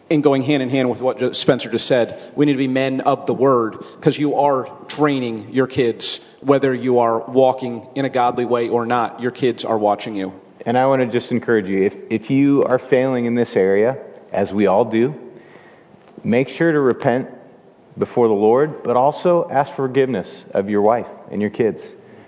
[0.09, 2.21] in going hand in hand with what Spencer just said.
[2.35, 6.73] We need to be men of the word because you are training your kids whether
[6.73, 10.33] you are walking in a godly way or not, your kids are watching you.
[10.65, 13.97] And I want to just encourage you if, if you are failing in this area,
[14.31, 15.13] as we all do,
[16.23, 17.29] make sure to repent
[17.97, 21.81] before the Lord, but also ask forgiveness of your wife and your kids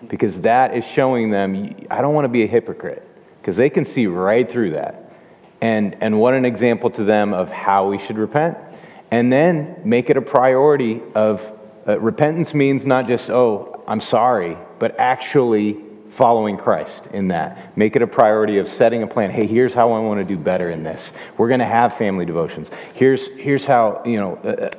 [0.09, 3.07] because that is showing them, I don't want to be a hypocrite
[3.41, 5.13] because they can see right through that.
[5.61, 8.57] And, and what an example to them of how we should repent.
[9.11, 11.41] And then make it a priority of
[11.87, 15.77] uh, repentance means not just, oh, I'm sorry, but actually
[16.15, 17.77] following Christ in that.
[17.77, 19.31] Make it a priority of setting a plan.
[19.31, 21.11] Hey, here's how I want to do better in this.
[21.37, 22.69] We're going to have family devotions.
[22.93, 24.69] Here's, here's how, you know, uh, uh,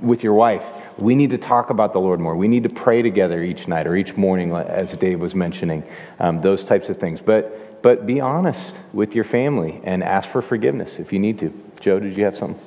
[0.00, 0.62] with your wife,
[0.96, 2.36] we need to talk about the Lord more.
[2.36, 5.82] We need to pray together each night or each morning, as Dave was mentioning,
[6.20, 7.20] um, those types of things.
[7.20, 11.52] But, but be honest with your family and ask for forgiveness if you need to.
[11.80, 12.60] Joe, did you have something?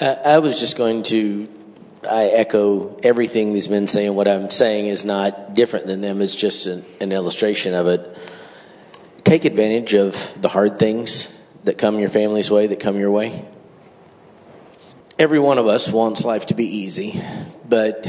[0.00, 1.48] I was just going to
[2.08, 4.14] I echo everything these men saying.
[4.14, 6.20] What I'm saying is not different than them.
[6.22, 8.18] It's just an, an illustration of it.
[9.24, 11.34] Take advantage of the hard things
[11.64, 13.44] that come your family's way, that come your way.
[15.18, 17.20] Every one of us wants life to be easy,
[17.68, 18.06] but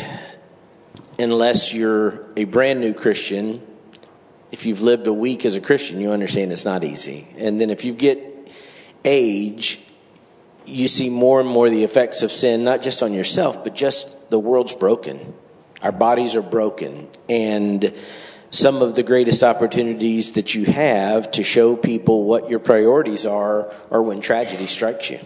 [1.17, 3.61] unless you're a brand new Christian,
[4.51, 7.27] if you've lived a week as a Christian, you understand it's not easy.
[7.37, 8.51] And then if you get
[9.03, 9.79] age
[10.69, 14.29] you see more and more the effects of sin, not just on yourself, but just
[14.29, 15.33] the world's broken.
[15.81, 17.07] Our bodies are broken.
[17.27, 17.93] And
[18.51, 23.73] some of the greatest opportunities that you have to show people what your priorities are
[23.91, 25.19] are when tragedy strikes you.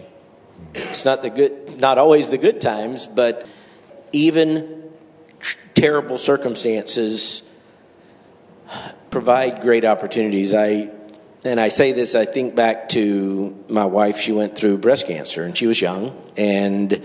[0.74, 3.48] It's not the good, not always the good times, but
[4.12, 4.82] even
[5.38, 7.48] tr- terrible circumstances
[9.10, 10.52] provide great opportunities.
[10.52, 10.90] I
[11.44, 14.16] and I say this, I think back to my wife.
[14.16, 16.20] She went through breast cancer and she was young.
[16.36, 17.04] And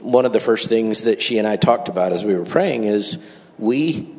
[0.00, 2.84] one of the first things that she and I talked about as we were praying
[2.84, 3.24] is
[3.58, 4.14] we,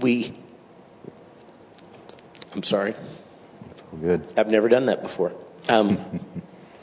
[0.00, 0.34] we,
[2.54, 2.94] I'm sorry.
[4.00, 4.32] Good.
[4.36, 5.32] I've never done that before.
[5.68, 5.98] Um,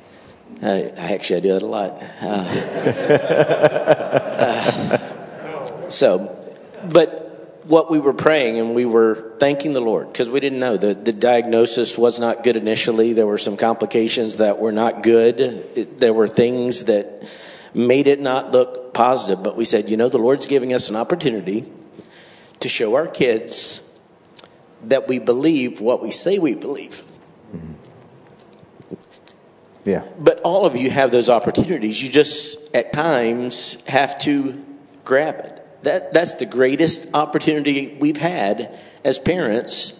[0.63, 1.91] I, I, actually I do that a lot.
[2.21, 2.25] Uh,
[5.85, 6.37] uh, so,
[6.89, 7.30] but
[7.63, 10.77] what we were praying and we were thanking the Lord because we didn't know.
[10.77, 13.13] The, the diagnosis was not good initially.
[13.13, 15.39] There were some complications that were not good.
[15.39, 17.27] It, there were things that
[17.73, 19.43] made it not look positive.
[19.43, 21.71] But we said, you know, the Lord's giving us an opportunity
[22.59, 23.83] to show our kids
[24.83, 27.03] that we believe what we say we believe.
[27.55, 27.73] Mm-hmm.
[29.85, 30.03] Yeah.
[30.19, 32.01] But all of you have those opportunities.
[32.01, 34.63] You just, at times, have to
[35.03, 39.99] grab it that, that's the greatest opportunity we've had as parents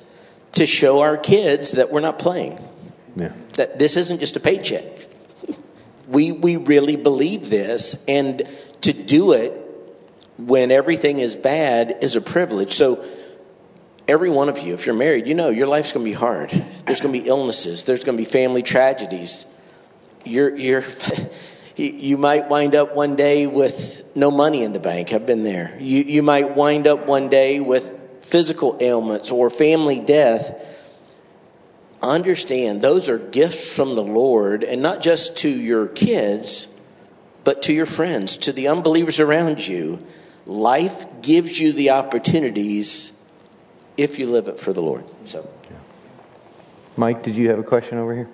[0.54, 2.60] to show our kids that we're not playing.
[3.16, 3.34] Yeah.
[3.54, 5.08] That this isn't just a paycheck.
[6.08, 8.42] We, we really believe this, and
[8.82, 9.54] to do it
[10.38, 12.74] when everything is bad is a privilege.
[12.74, 13.06] So,
[14.08, 16.50] every one of you, if you're married, you know your life's going to be hard.
[16.86, 19.46] There's going to be illnesses, there's going to be family tragedies.
[20.24, 20.82] You're, you're
[21.90, 25.14] you might wind up one day with no money in the bank.
[25.14, 25.76] I've been there.
[25.80, 27.92] You, you might wind up one day with
[28.26, 30.68] physical ailments or family death.
[32.02, 36.68] Understand those are gifts from the Lord, and not just to your kids,
[37.44, 40.04] but to your friends, to the unbelievers around you.
[40.46, 43.14] Life gives you the opportunities
[43.98, 45.06] if you live it for the Lord.
[45.26, 45.48] So,
[46.98, 48.30] Mike, did you have a question over here?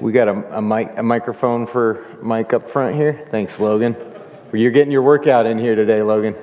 [0.00, 3.28] We got a, a mic, a microphone for Mike up front here.
[3.30, 3.96] Thanks, Logan.
[4.52, 6.34] You're getting your workout in here today, Logan.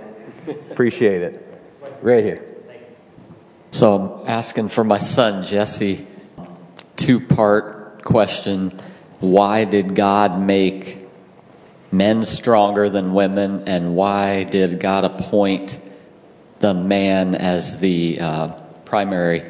[0.72, 1.62] Appreciate it.
[2.01, 2.45] Right here.
[3.72, 6.08] So I'm asking for my son, Jesse.
[6.95, 8.72] Two part question.
[9.20, 11.08] Why did God make
[11.91, 15.80] men stronger than women, and why did God appoint
[16.60, 18.47] the man as the uh,
[18.86, 19.43] primary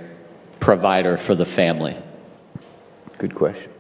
[0.60, 1.96] provider for the family?
[3.18, 3.77] Good questions.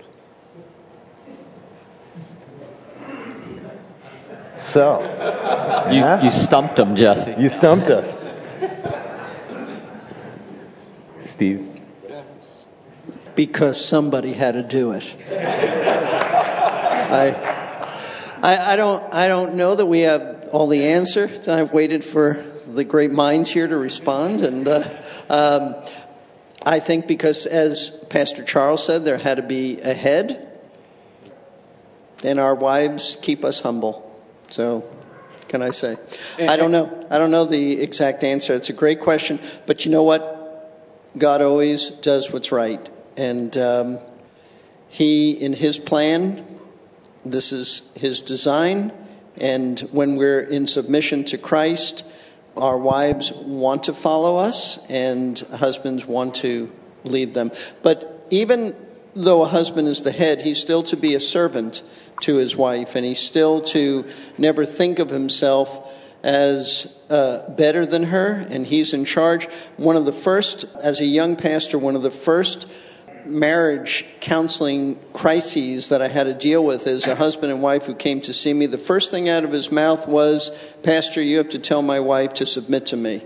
[4.78, 5.02] So,
[5.92, 7.34] you, you stumped him, Jesse.
[7.42, 8.06] You stumped us.
[11.24, 11.82] Steve?
[13.34, 15.16] Because somebody had to do it.
[17.10, 17.34] I,
[18.44, 21.48] I, I, don't, I don't know that we have all the answers.
[21.48, 24.42] I've waited for the great minds here to respond.
[24.42, 24.84] And uh,
[25.28, 25.74] um,
[26.64, 30.48] I think because, as Pastor Charles said, there had to be a head,
[32.24, 34.07] and our wives keep us humble.
[34.50, 34.89] So,
[35.48, 35.98] can I say?
[36.39, 37.06] I don't know.
[37.10, 38.54] I don't know the exact answer.
[38.54, 39.39] It's a great question.
[39.66, 40.36] But you know what?
[41.18, 42.89] God always does what's right.
[43.16, 44.00] And um,
[44.89, 46.45] He, in His plan,
[47.26, 48.91] this is His design.
[49.38, 52.06] And when we're in submission to Christ,
[52.56, 56.72] our wives want to follow us, and husbands want to
[57.04, 57.52] lead them.
[57.84, 58.76] But even
[59.18, 61.84] though a husband is the head, he's still to be a servant
[62.22, 64.05] to his wife, and he's still to
[64.38, 65.93] never think of himself
[66.24, 69.47] as uh, better than her, and he's in charge.
[69.78, 72.70] One of the first, as a young pastor, one of the first
[73.26, 77.93] marriage counseling crises that I had to deal with is a husband and wife who
[77.93, 78.65] came to see me.
[78.65, 80.49] The first thing out of his mouth was,
[80.84, 83.24] Pastor, you have to tell my wife to submit to me.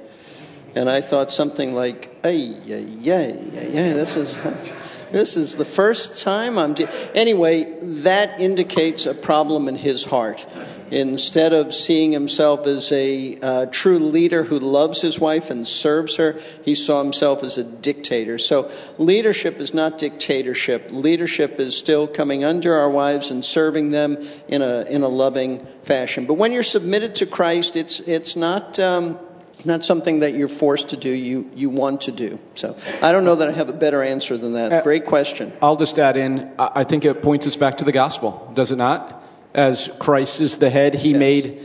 [0.75, 5.00] And I thought something like, ay, yeah, yeah, yeah, this is.
[5.11, 6.73] This is the first time I'm.
[6.73, 6.89] De-.
[7.15, 10.45] Anyway, that indicates a problem in his heart.
[10.89, 16.17] Instead of seeing himself as a uh, true leader who loves his wife and serves
[16.17, 18.37] her, he saw himself as a dictator.
[18.37, 20.91] So, leadership is not dictatorship.
[20.91, 24.17] Leadership is still coming under our wives and serving them
[24.49, 26.25] in a, in a loving fashion.
[26.25, 28.77] But when you're submitted to Christ, it's, it's not.
[28.79, 29.17] Um,
[29.65, 32.39] not something that you're forced to do, you, you want to do.
[32.55, 34.71] So I don't know that I have a better answer than that.
[34.71, 35.53] Uh, Great question.
[35.61, 38.77] I'll just add in I think it points us back to the gospel, does it
[38.77, 39.23] not?
[39.53, 41.19] As Christ is the head, he yes.
[41.19, 41.61] made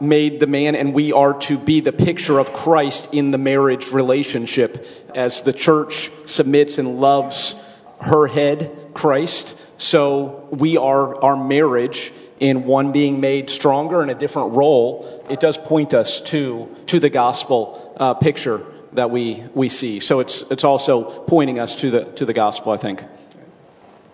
[0.00, 3.92] made the man and we are to be the picture of Christ in the marriage
[3.92, 7.54] relationship as the church submits and loves
[8.00, 9.56] her head, Christ.
[9.76, 15.40] So we are our marriage in one being made stronger in a different role, it
[15.40, 20.00] does point us to, to the gospel uh, picture that we, we see.
[20.00, 23.04] So it's, it's also pointing us to the, to the gospel, I think.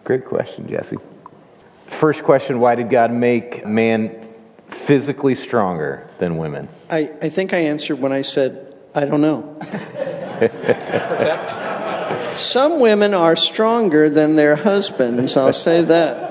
[0.04, 0.96] Great question, Jesse.
[1.86, 4.28] First question Why did God make man
[4.68, 6.68] physically stronger than women?
[6.90, 9.42] I, I think I answered when I said, I don't know.
[10.38, 11.54] Protect.
[12.36, 16.29] Some women are stronger than their husbands, I'll say that.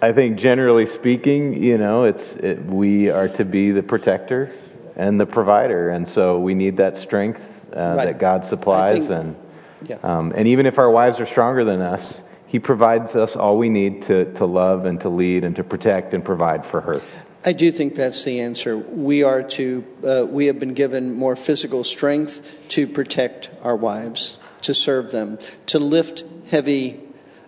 [0.00, 4.52] I think generally speaking, you know, it's it, we are to be the protector
[4.94, 7.42] and the provider, and so we need that strength
[7.76, 8.04] uh, right.
[8.04, 9.36] that God supplies, think, and
[9.82, 9.96] yeah.
[10.02, 13.68] um, and even if our wives are stronger than us, He provides us all we
[13.68, 17.00] need to to love and to lead and to protect and provide for her.
[17.44, 18.76] I do think that's the answer.
[18.76, 24.38] We are to uh, we have been given more physical strength to protect our wives,
[24.62, 27.00] to serve them, to lift heavy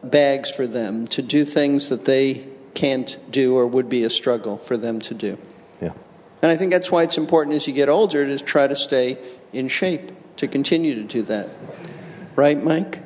[0.03, 4.57] bags for them to do things that they can't do or would be a struggle
[4.57, 5.38] for them to do.
[5.80, 5.92] Yeah.
[6.42, 9.18] And I think that's why it's important as you get older to try to stay
[9.53, 11.48] in shape, to continue to do that.
[12.36, 13.01] Right, Mike?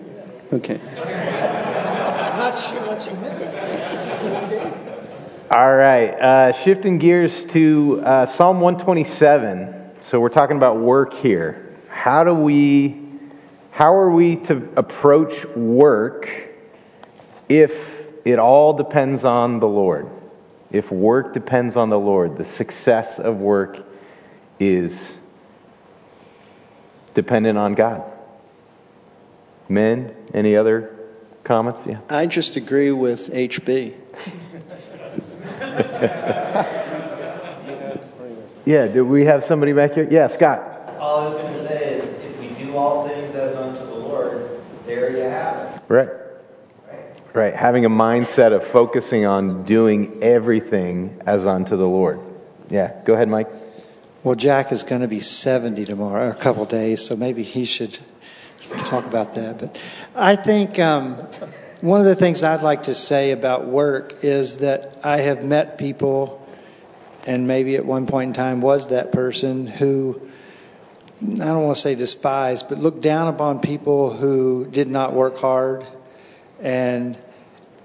[0.52, 0.80] Okay.
[0.98, 4.80] I'm not sure what you meant.
[5.50, 9.90] All right, uh, shifting gears to uh, Psalm 127.
[10.02, 11.76] So we're talking about work here.
[11.88, 13.00] How do we,
[13.70, 16.28] how are we to approach work
[17.48, 17.72] if
[18.24, 20.08] it all depends on the Lord,
[20.70, 23.78] if work depends on the Lord, the success of work
[24.58, 24.98] is
[27.14, 28.02] dependent on God.
[29.68, 30.96] Men, any other
[31.44, 31.80] comments?
[31.86, 32.00] Yeah.
[32.10, 33.94] I just agree with HB.
[38.64, 40.08] yeah, do we have somebody back here?
[40.10, 40.60] Yeah, Scott.
[40.98, 43.94] All I was going to say is if we do all things as unto the
[43.94, 45.82] Lord, there you have it.
[45.88, 46.23] Right.
[47.34, 52.20] Right, having a mindset of focusing on doing everything as unto the Lord.
[52.70, 53.50] Yeah, go ahead, Mike.
[54.22, 57.98] Well, Jack is going to be 70 tomorrow, a couple days, so maybe he should
[58.86, 59.58] talk about that.
[59.58, 59.82] But
[60.14, 61.14] I think um,
[61.80, 65.76] one of the things I'd like to say about work is that I have met
[65.76, 66.40] people,
[67.26, 70.22] and maybe at one point in time was that person who
[71.20, 75.38] I don't want to say despised, but looked down upon people who did not work
[75.38, 75.84] hard.
[76.60, 77.18] And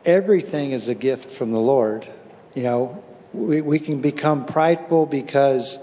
[0.05, 2.07] everything is a gift from the Lord.
[2.55, 5.79] You know, we, we can become prideful because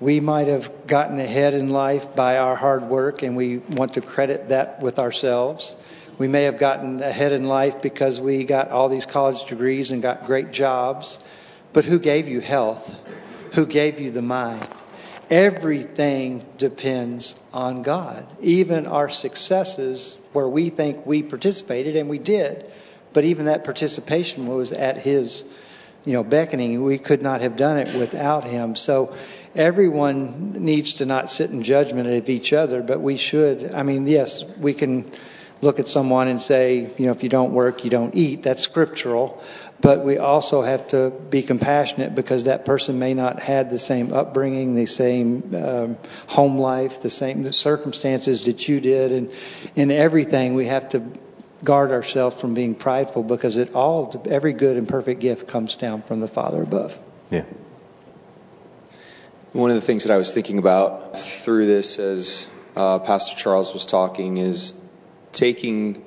[0.00, 4.00] we might have gotten ahead in life by our hard work and we want to
[4.00, 5.76] credit that with ourselves.
[6.18, 10.02] We may have gotten ahead in life because we got all these college degrees and
[10.02, 11.18] got great jobs.
[11.72, 12.96] But who gave you health?
[13.52, 14.66] Who gave you the mind?
[15.30, 18.26] Everything depends on God.
[18.40, 22.70] Even our successes, where we think we participated, and we did,
[23.14, 25.44] but even that participation was at His,
[26.04, 26.82] you know, beckoning.
[26.82, 28.74] We could not have done it without Him.
[28.74, 29.16] So
[29.54, 33.72] everyone needs to not sit in judgment of each other, but we should.
[33.74, 35.10] I mean, yes, we can
[35.62, 38.42] look at someone and say, you know, if you don't work, you don't eat.
[38.42, 39.42] That's scriptural.
[39.80, 44.12] But we also have to be compassionate because that person may not had the same
[44.12, 45.98] upbringing, the same um,
[46.28, 49.30] home life, the same the circumstances that you did, and
[49.74, 51.02] in everything we have to
[51.64, 56.02] guard ourselves from being prideful because it all every good and perfect gift comes down
[56.02, 56.98] from the Father above.
[57.30, 57.44] Yeah.
[59.52, 63.72] One of the things that I was thinking about through this as uh, Pastor Charles
[63.72, 64.74] was talking is
[65.32, 66.04] taking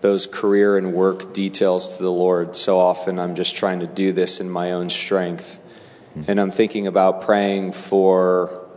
[0.00, 2.54] those career and work details to the Lord.
[2.56, 5.60] So often I'm just trying to do this in my own strength.
[6.28, 8.68] And I'm thinking about praying for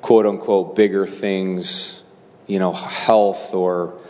[0.00, 2.02] quote unquote bigger things,
[2.46, 4.00] you know, health or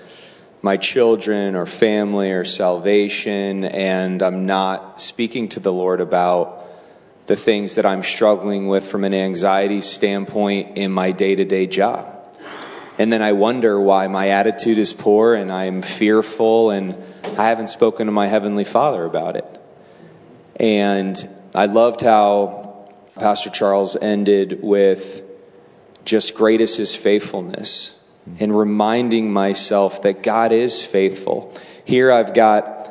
[0.66, 3.62] my children or family or salvation.
[3.62, 6.64] And I'm not speaking to the Lord about
[7.26, 11.68] the things that I'm struggling with from an anxiety standpoint in my day to day
[11.68, 12.12] job.
[12.98, 16.96] And then I wonder why my attitude is poor and I'm fearful and
[17.38, 19.60] I haven't spoken to my Heavenly Father about it.
[20.58, 21.16] And
[21.54, 25.22] I loved how Pastor Charles ended with
[26.04, 27.95] just great is his faithfulness
[28.40, 31.54] and reminding myself that God is faithful.
[31.84, 32.86] Here I've got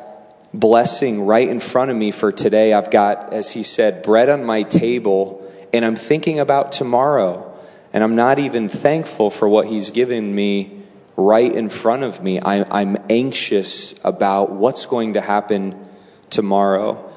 [0.52, 2.72] blessing right in front of me for today.
[2.72, 7.52] I've got, as he said, bread on my table, and I'm thinking about tomorrow.
[7.92, 10.82] And I'm not even thankful for what he's given me
[11.16, 12.38] right in front of me.
[12.40, 15.88] I, am anxious about what's going to happen
[16.28, 17.10] tomorrow.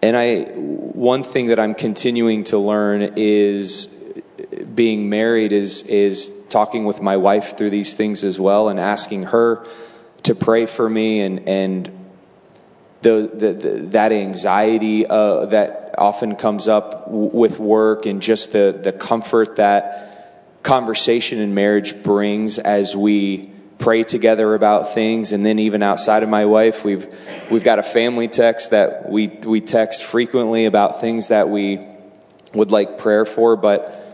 [0.00, 3.94] And I, one thing that I'm continuing to learn is
[4.78, 9.24] being married is, is talking with my wife through these things as well and asking
[9.24, 9.66] her
[10.22, 11.90] to pray for me and, and
[13.02, 18.52] the, the, the, that anxiety uh, that often comes up w- with work and just
[18.52, 25.32] the, the comfort that conversation in marriage brings as we pray together about things.
[25.32, 27.12] And then even outside of my wife we've
[27.50, 31.84] we've got a family text that we we text frequently about things that we
[32.54, 33.56] would like prayer for.
[33.56, 34.04] But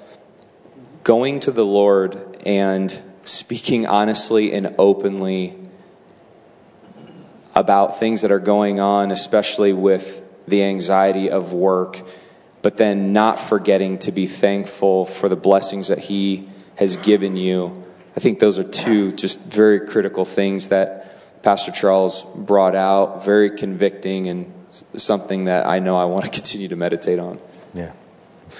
[1.05, 5.59] going to the Lord and speaking honestly and openly
[7.55, 12.03] about things that are going on, especially with the anxiety of work,
[12.63, 17.85] but then not forgetting to be thankful for the blessings that He has given you.
[18.17, 23.51] I think those are two just very critical things that Pastor Charles brought out, very
[23.51, 24.53] convicting and
[24.97, 27.39] something that I know I want to continue to meditate on.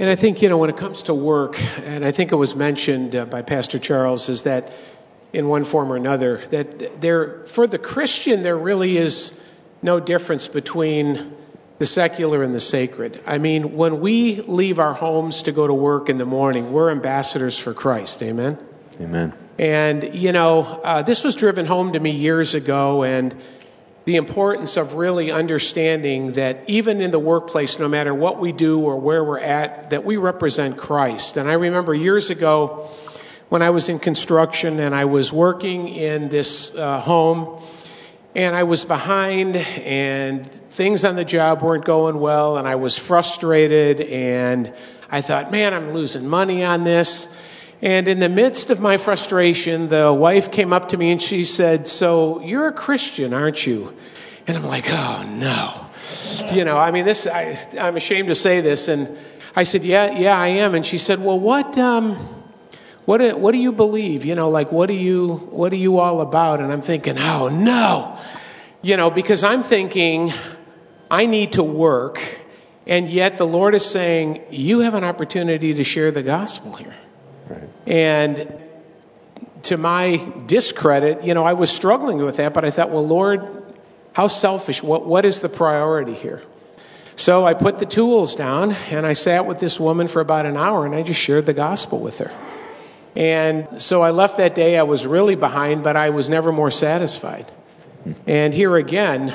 [0.01, 2.57] And I think, you know, when it comes to work, and I think it was
[2.57, 4.73] mentioned uh, by Pastor Charles, is that
[5.33, 6.39] in one form or another.
[6.49, 9.39] That there, for the Christian, there really is
[9.83, 11.37] no difference between
[11.79, 13.21] the secular and the sacred.
[13.27, 16.91] I mean, when we leave our homes to go to work in the morning, we're
[16.91, 18.23] ambassadors for Christ.
[18.23, 18.59] Amen?
[19.01, 19.33] Amen.
[19.59, 23.35] And, you know, uh, this was driven home to me years ago, and
[24.05, 28.81] the importance of really understanding that even in the workplace, no matter what we do
[28.81, 31.37] or where we're at, that we represent Christ.
[31.39, 32.91] And I remember years ago,
[33.49, 37.63] when I was in construction and I was working in this uh, home
[38.35, 42.99] and I was behind and things on the job weren't going well and I was
[42.99, 44.73] frustrated and
[45.11, 47.29] I thought, man, I'm losing money on this.
[47.85, 51.45] And in the midst of my frustration, the wife came up to me and she
[51.45, 53.95] said, So you're a Christian, aren't you?
[54.47, 55.87] And I'm like, Oh, no.
[56.51, 58.89] You know, I mean, this, I, am ashamed to say this.
[58.89, 59.19] And
[59.55, 60.75] I said, Yeah, yeah, I am.
[60.75, 62.17] And she said, Well, what, um,
[63.05, 64.25] what what do you believe?
[64.25, 66.61] You know, like, what are you, what are you all about?
[66.61, 68.19] And I'm thinking, oh, no.
[68.81, 70.33] You know, because I'm thinking,
[71.11, 72.19] I need to work
[72.87, 76.95] And yet the Lord is saying, You have an opportunity to share the gospel here.
[77.87, 78.61] And
[79.63, 83.65] to my discredit, you know, I was struggling with that, but I thought, well, Lord,
[84.13, 84.83] how selfish.
[84.83, 86.43] What, what is the priority here?
[87.17, 90.57] So I put the tools down and I sat with this woman for about an
[90.57, 92.33] hour and I just shared the gospel with her.
[93.17, 94.77] And so I left that day.
[94.77, 97.51] I was really behind, but I was never more satisfied.
[98.27, 99.33] And here again,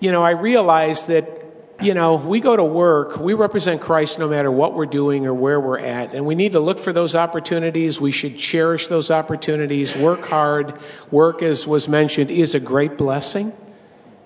[0.00, 1.37] you know, I realized that,
[1.80, 5.34] you know, we go to work, we represent Christ no matter what we're doing or
[5.34, 6.12] where we're at.
[6.12, 8.00] And we need to look for those opportunities.
[8.00, 10.78] We should cherish those opportunities, work hard.
[11.10, 13.52] Work, as was mentioned, is a great blessing.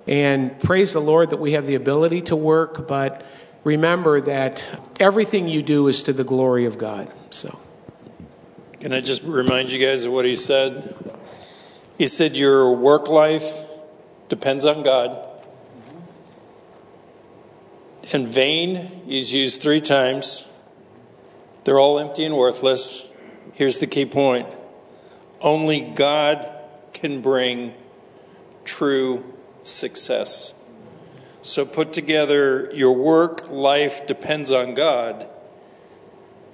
[0.06, 3.24] And praise the Lord that we have the ability to work, but
[3.64, 4.64] remember that
[4.98, 7.12] everything you do is to the glory of God.
[7.30, 7.58] So.
[8.80, 10.96] Can I just remind you guys of what he said?
[11.98, 13.58] He said, Your work life
[14.28, 15.31] depends on God.
[18.12, 20.46] And vain is used three times.
[21.64, 23.08] They're all empty and worthless.
[23.54, 24.46] Here's the key point
[25.40, 26.48] only God
[26.92, 27.74] can bring
[28.64, 30.54] true success.
[31.40, 35.26] So put together your work life depends on God,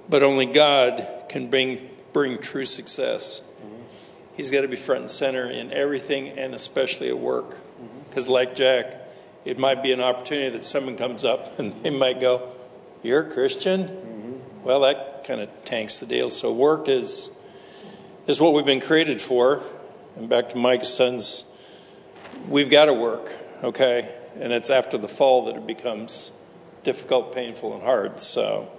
[0.07, 3.43] but only God can bring, bring true success.
[4.35, 7.49] He's got to be front and center in everything and especially at work.
[7.51, 7.99] Mm-hmm.
[8.09, 8.98] Because, like Jack,
[9.49, 12.49] it might be an opportunity that someone comes up and they might go,
[13.01, 13.83] You're a Christian?
[13.85, 14.63] Mm-hmm.
[14.63, 16.29] Well, that kind of tanks the deal.
[16.29, 17.35] So, work is,
[18.27, 19.63] is what we've been created for.
[20.15, 21.51] And back to Mike's son's
[22.47, 23.31] we've got to work,
[23.63, 24.15] okay?
[24.39, 26.31] And it's after the fall that it becomes
[26.83, 28.19] difficult, painful, and hard.
[28.19, 28.71] So,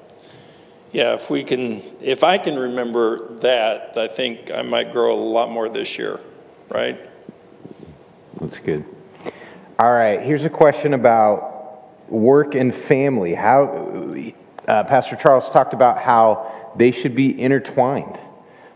[0.93, 5.21] yeah, if we can, if I can remember that, I think I might grow a
[5.21, 6.21] lot more this year,
[6.69, 6.99] right?
[8.41, 8.85] That's good.
[9.81, 13.33] All right, here's a question about work and family.
[13.33, 14.15] How
[14.69, 18.21] uh, Pastor Charles talked about how they should be intertwined.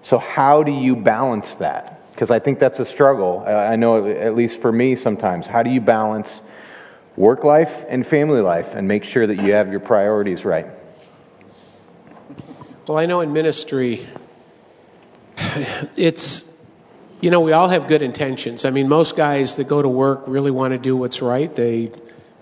[0.00, 2.10] So, how do you balance that?
[2.10, 3.44] Because I think that's a struggle.
[3.46, 5.46] I know, at least for me, sometimes.
[5.46, 6.40] How do you balance
[7.16, 10.68] work life and family life and make sure that you have your priorities right?
[12.88, 14.06] Well, I know in ministry,
[15.96, 16.50] it's,
[17.24, 18.66] you know, we all have good intentions.
[18.66, 21.52] I mean, most guys that go to work really want to do what's right.
[21.56, 21.90] They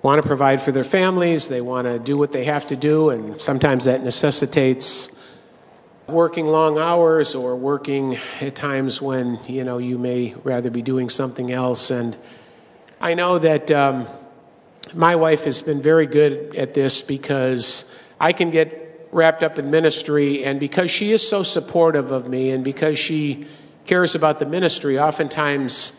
[0.02, 3.10] want to provide for their families, they want to do what they have to do,
[3.10, 5.08] and sometimes that necessitates
[6.08, 11.08] working long hours or working at times when, you know, you may rather be doing
[11.08, 11.92] something else.
[11.92, 12.16] And
[13.00, 14.08] I know that um,
[14.94, 17.84] my wife has been very good at this because
[18.18, 22.50] I can get wrapped up in ministry, and because she is so supportive of me
[22.50, 23.46] and because she
[23.84, 25.92] cares about the ministry, oftentimes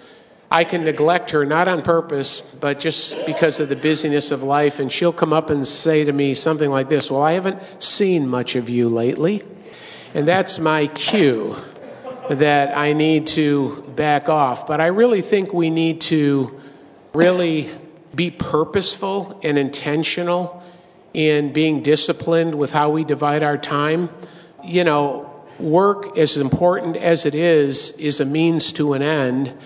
[0.54, 4.80] I can neglect her, not on purpose, but just because of the busyness of life.
[4.80, 8.28] And she'll come up and say to me something like this Well, I haven't seen
[8.28, 9.44] much of you lately.
[10.14, 11.56] And that's my cue
[12.30, 14.68] that I need to back off.
[14.68, 16.62] But I really think we need to
[17.16, 17.72] really
[18.14, 20.64] be purposeful and intentional
[21.16, 24.10] in being disciplined with how we divide our time.
[24.64, 25.33] You know,
[25.64, 29.58] work, as important as it is, is a means to an end.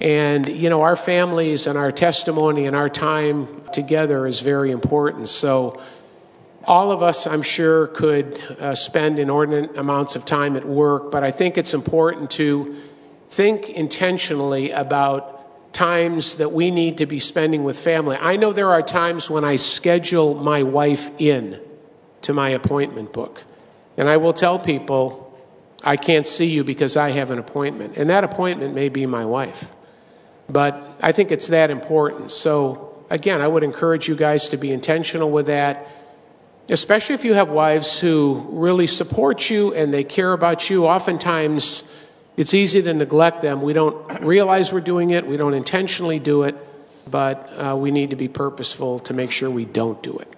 [0.00, 5.28] And, you know, our families and our testimony and our time together is very important.
[5.28, 5.80] So,
[6.66, 11.22] all of us, I'm sure, could uh, spend inordinate amounts of time at work, but
[11.22, 12.76] I think it's important to
[13.28, 18.16] think intentionally about times that we need to be spending with family.
[18.16, 21.60] I know there are times when I schedule my wife in
[22.22, 23.42] to my appointment book.
[23.96, 25.23] And I will tell people,
[25.84, 27.96] I can't see you because I have an appointment.
[27.96, 29.70] And that appointment may be my wife.
[30.48, 32.30] But I think it's that important.
[32.30, 35.86] So, again, I would encourage you guys to be intentional with that,
[36.70, 40.86] especially if you have wives who really support you and they care about you.
[40.86, 41.82] Oftentimes,
[42.36, 43.60] it's easy to neglect them.
[43.62, 46.56] We don't realize we're doing it, we don't intentionally do it,
[47.10, 50.28] but uh, we need to be purposeful to make sure we don't do it.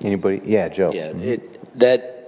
[0.00, 0.42] Anybody?
[0.44, 0.92] Yeah, Joe.
[0.92, 2.21] Yeah, it, that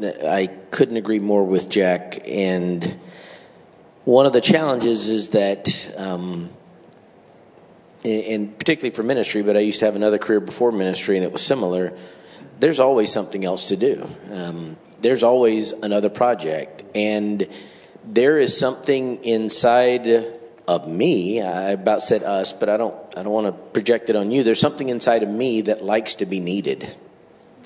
[0.00, 2.20] I couldn't agree more with Jack.
[2.26, 2.98] And
[4.04, 6.50] one of the challenges is that, um,
[8.04, 11.32] and particularly for ministry, but I used to have another career before ministry, and it
[11.32, 11.92] was similar.
[12.60, 14.08] There's always something else to do.
[14.32, 17.46] Um, there's always another project, and
[18.04, 20.08] there is something inside
[20.66, 21.40] of me.
[21.42, 22.94] I about said us, but I don't.
[23.16, 24.42] I don't want to project it on you.
[24.42, 26.96] There's something inside of me that likes to be needed,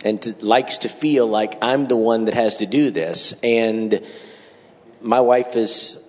[0.05, 3.35] and to, likes to feel like I'm the one that has to do this.
[3.43, 4.05] And
[5.01, 6.07] my wife is,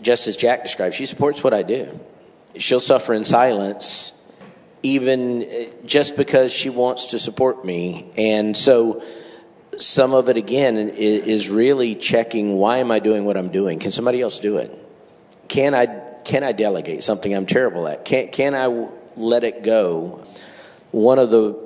[0.00, 1.98] just as Jack described, she supports what I do.
[2.56, 4.20] She'll suffer in silence
[4.84, 8.10] even uh, just because she wants to support me.
[8.16, 9.02] And so
[9.78, 13.80] some of it again is really checking why am I doing what I'm doing?
[13.80, 14.70] Can somebody else do it?
[15.48, 15.86] Can I
[16.24, 18.04] can I delegate something I'm terrible at?
[18.04, 20.24] Can can I let it go?
[20.92, 21.63] One of the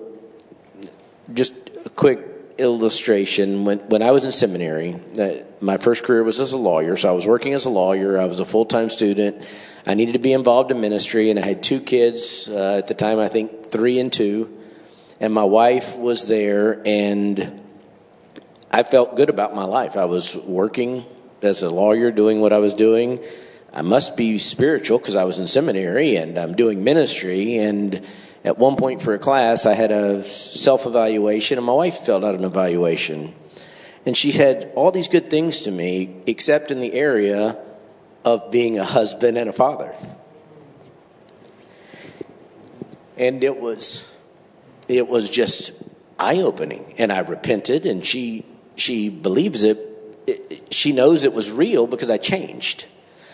[1.33, 1.53] just
[1.85, 2.21] a quick
[2.59, 6.97] illustration when when I was in seminary, uh, my first career was as a lawyer.
[6.97, 8.19] So I was working as a lawyer.
[8.19, 9.47] I was a full time student.
[9.87, 12.95] I needed to be involved in ministry, and I had two kids uh, at the
[12.95, 13.19] time.
[13.19, 14.59] I think three and two,
[15.21, 17.63] and my wife was there, and
[18.71, 19.97] I felt good about my life.
[19.97, 21.05] I was working
[21.43, 23.21] as a lawyer, doing what I was doing.
[23.73, 27.59] I must be spiritual because I was in seminary and I'm doing ministry.
[27.59, 28.05] And
[28.45, 32.25] at one point for a class, I had a self evaluation, and my wife filled
[32.25, 33.35] out an evaluation.
[34.07, 37.59] And she said all these good things to me, except in the area
[38.25, 39.95] of being a husband and a father.
[43.17, 44.17] And it was,
[44.87, 45.73] it was just
[46.19, 46.95] eye opening.
[46.99, 49.79] And I repented, and she, she believes it.
[50.27, 50.73] it.
[50.73, 52.87] She knows it was real because I changed.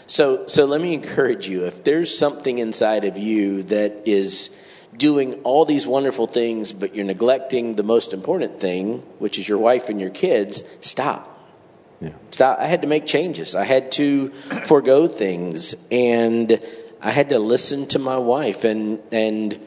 [0.07, 4.51] So, so let me encourage you if there's something inside of you that is
[4.97, 9.59] doing all these wonderful things, but you're neglecting the most important thing, which is your
[9.59, 11.35] wife and your kids, stop.
[12.31, 12.59] Stop.
[12.59, 13.55] I had to make changes.
[13.55, 14.29] I had to
[14.65, 16.61] forego things, and
[17.01, 18.65] I had to listen to my wife.
[18.65, 19.59] And and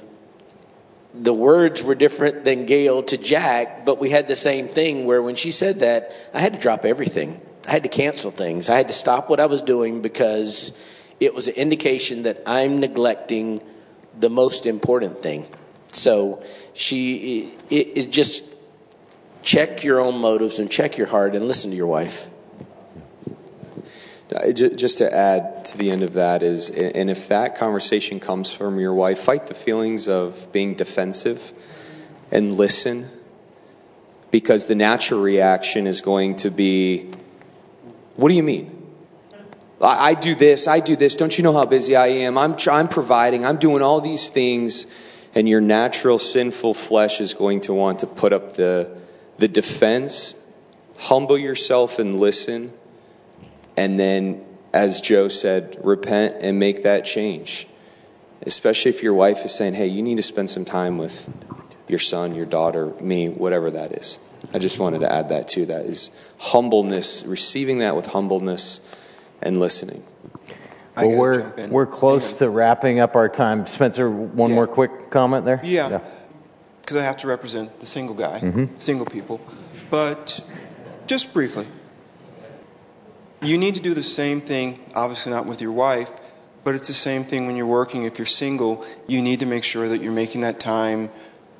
[1.13, 5.05] the words were different than Gail to Jack, but we had the same thing.
[5.05, 7.41] Where when she said that, I had to drop everything.
[7.67, 8.69] I had to cancel things.
[8.69, 10.78] I had to stop what I was doing because
[11.19, 13.61] it was an indication that I'm neglecting
[14.20, 15.45] the most important thing.
[15.91, 16.43] So
[16.74, 18.43] she, it, it just
[19.41, 22.28] check your own motives and check your heart and listen to your wife.
[24.53, 28.78] Just to add to the end of that is, and if that conversation comes from
[28.78, 31.53] your wife, fight the feelings of being defensive
[32.30, 33.09] and listen,
[34.30, 37.09] because the natural reaction is going to be,
[38.18, 38.76] "What do you mean?
[39.82, 41.15] I, I do this, I do this.
[41.15, 42.38] Don't you know how busy I am?
[42.38, 44.88] I'm tr- I'm providing, I'm doing all these things,"
[45.36, 48.99] and your natural sinful flesh is going to want to put up the
[49.38, 50.43] the defense.
[50.99, 52.73] Humble yourself and listen.
[53.75, 57.67] And then, as Joe said, repent and make that change.
[58.41, 61.30] Especially if your wife is saying, hey, you need to spend some time with
[61.88, 64.17] your son, your daughter, me, whatever that is.
[64.53, 65.65] I just wanted to add that too.
[65.65, 66.09] That is
[66.39, 68.80] humbleness, receiving that with humbleness
[69.41, 70.03] and listening.
[70.95, 73.67] Well, we're, we're close to wrapping up our time.
[73.67, 75.59] Spencer, one more quick comment there?
[75.63, 75.99] Yeah,
[76.81, 78.79] because I have to represent the single guy, Mhm.
[78.79, 79.39] single people.
[79.91, 80.39] But
[81.05, 81.67] just briefly,
[83.41, 86.11] you need to do the same thing, obviously not with your wife,
[86.63, 88.03] but it's the same thing when you're working.
[88.03, 91.09] If you're single, you need to make sure that you're making that time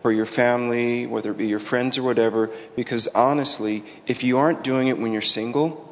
[0.01, 4.63] for your family, whether it be your friends or whatever, because honestly, if you aren't
[4.63, 5.86] doing it when you're single,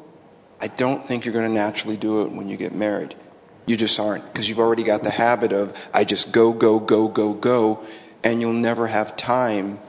[0.60, 3.14] I don't think you're going to naturally do it when you get married.
[3.66, 7.08] You just aren't, because you've already got the habit of, I just go, go, go,
[7.08, 7.84] go, go,
[8.22, 9.80] and you'll never have time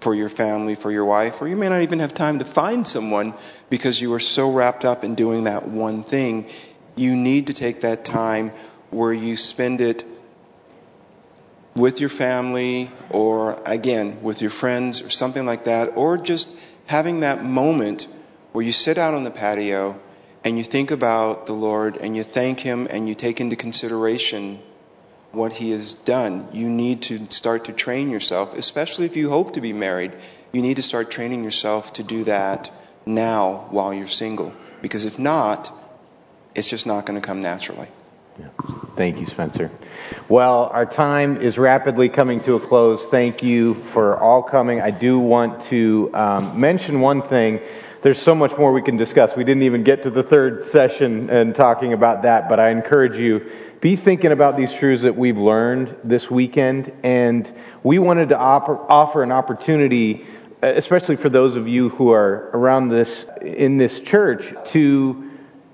[0.00, 2.86] for your family, for your wife, or you may not even have time to find
[2.86, 3.34] someone
[3.70, 6.48] because you are so wrapped up in doing that one thing.
[6.96, 8.50] You need to take that time
[8.90, 10.04] where you spend it
[11.74, 16.56] with your family or again with your friends or something like that or just
[16.86, 18.08] having that moment
[18.52, 20.00] where you sit out on the patio
[20.46, 24.60] and you think about the Lord and you thank him and you take into consideration
[25.32, 26.46] what he has done.
[26.52, 30.12] You need to start to train yourself, especially if you hope to be married.
[30.52, 32.70] You need to start training yourself to do that
[33.04, 35.76] now while you're single because if not,
[36.54, 37.88] it's just not going to come naturally.
[38.38, 38.46] Yeah.
[38.94, 39.72] Thank you, Spencer.
[40.28, 43.04] Well, our time is rapidly coming to a close.
[43.06, 44.80] Thank you for all coming.
[44.80, 47.58] I do want to um, mention one thing.
[48.06, 49.34] There's so much more we can discuss.
[49.34, 53.16] We didn't even get to the third session and talking about that, but I encourage
[53.16, 53.50] you
[53.80, 56.92] be thinking about these truths that we've learned this weekend.
[57.02, 57.52] And
[57.82, 60.24] we wanted to op- offer an opportunity,
[60.62, 65.25] especially for those of you who are around this in this church, to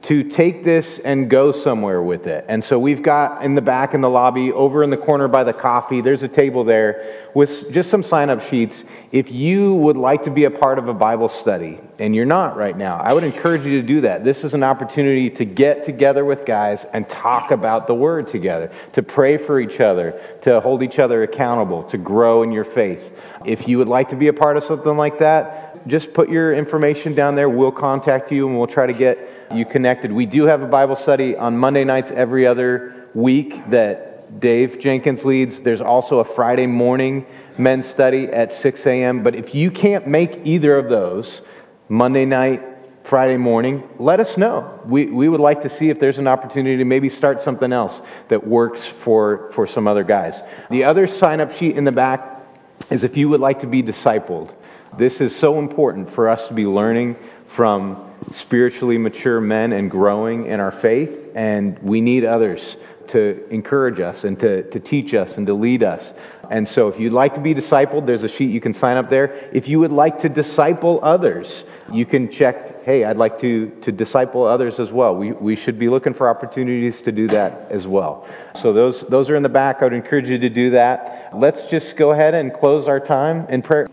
[0.03, 2.45] to take this and go somewhere with it.
[2.49, 5.45] And so we've got in the back in the lobby, over in the corner by
[5.45, 8.83] the coffee, there's a table there with just some sign up sheets.
[9.13, 12.57] If you would like to be a part of a Bible study, and you're not
[12.57, 14.25] right now, I would encourage you to do that.
[14.25, 18.73] This is an opportunity to get together with guys and talk about the Word together,
[18.95, 23.03] to pray for each other, to hold each other accountable, to grow in your faith.
[23.45, 26.55] If you would like to be a part of something like that, just put your
[26.55, 27.49] information down there.
[27.49, 30.13] We'll contact you and we'll try to get you connected.
[30.13, 35.25] We do have a Bible study on Monday nights every other week that Dave Jenkins
[35.25, 35.61] leads.
[35.61, 37.27] There's also a Friday morning
[37.59, 39.23] men's study at 6 a.m.
[39.23, 41.41] But if you can't make either of those,
[41.89, 42.63] Monday night,
[43.05, 44.81] Friday morning, let us know.
[44.87, 48.01] We, we would like to see if there's an opportunity to maybe start something else
[48.29, 50.35] that works for, for some other guys.
[50.71, 52.41] The other sign up sheet in the back
[52.91, 54.55] is if you would like to be discipled.
[54.97, 57.17] This is so important for us to be learning
[57.49, 62.77] from spiritually mature men and growing in our faith, and we need others
[63.09, 66.13] to encourage us and to, to teach us and to lead us.
[66.51, 69.09] And so, if you'd like to be discipled, there's a sheet you can sign up
[69.09, 69.49] there.
[69.53, 73.93] If you would like to disciple others, you can check, hey, I'd like to, to
[73.93, 75.17] disciple others as well.
[75.17, 78.27] We, we should be looking for opportunities to do that as well.
[78.61, 79.79] So, those, those are in the back.
[79.81, 81.31] I would encourage you to do that.
[81.35, 83.87] Let's just go ahead and close our time in prayer.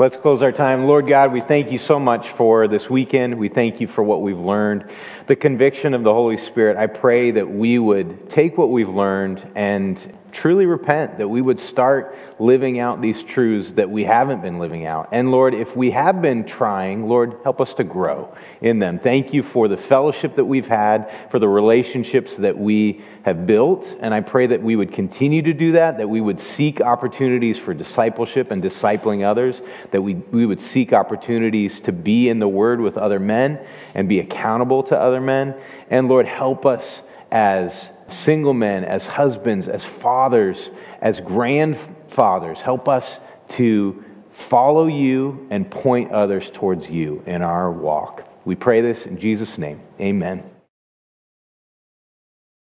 [0.00, 0.86] Let's close our time.
[0.86, 3.36] Lord God, we thank you so much for this weekend.
[3.36, 4.88] We thank you for what we've learned.
[5.26, 9.44] The conviction of the Holy Spirit, I pray that we would take what we've learned
[9.56, 9.98] and
[10.38, 14.86] truly repent, that we would start living out these truths that we haven't been living
[14.86, 15.08] out.
[15.10, 19.00] And Lord, if we have been trying, Lord, help us to grow in them.
[19.00, 23.84] Thank you for the fellowship that we've had, for the relationships that we have built.
[23.98, 27.58] And I pray that we would continue to do that, that we would seek opportunities
[27.58, 29.60] for discipleship and discipling others,
[29.90, 33.58] that we, we would seek opportunities to be in the Word with other men
[33.94, 35.56] and be accountable to other men.
[35.90, 37.02] And Lord, help us
[37.32, 40.70] as single men, as husbands, as fathers,
[41.00, 42.58] as grandfathers.
[42.60, 43.18] Help us
[43.50, 44.04] to
[44.48, 48.24] follow you and point others towards you in our walk.
[48.44, 49.80] We pray this in Jesus' name.
[50.00, 50.57] Amen.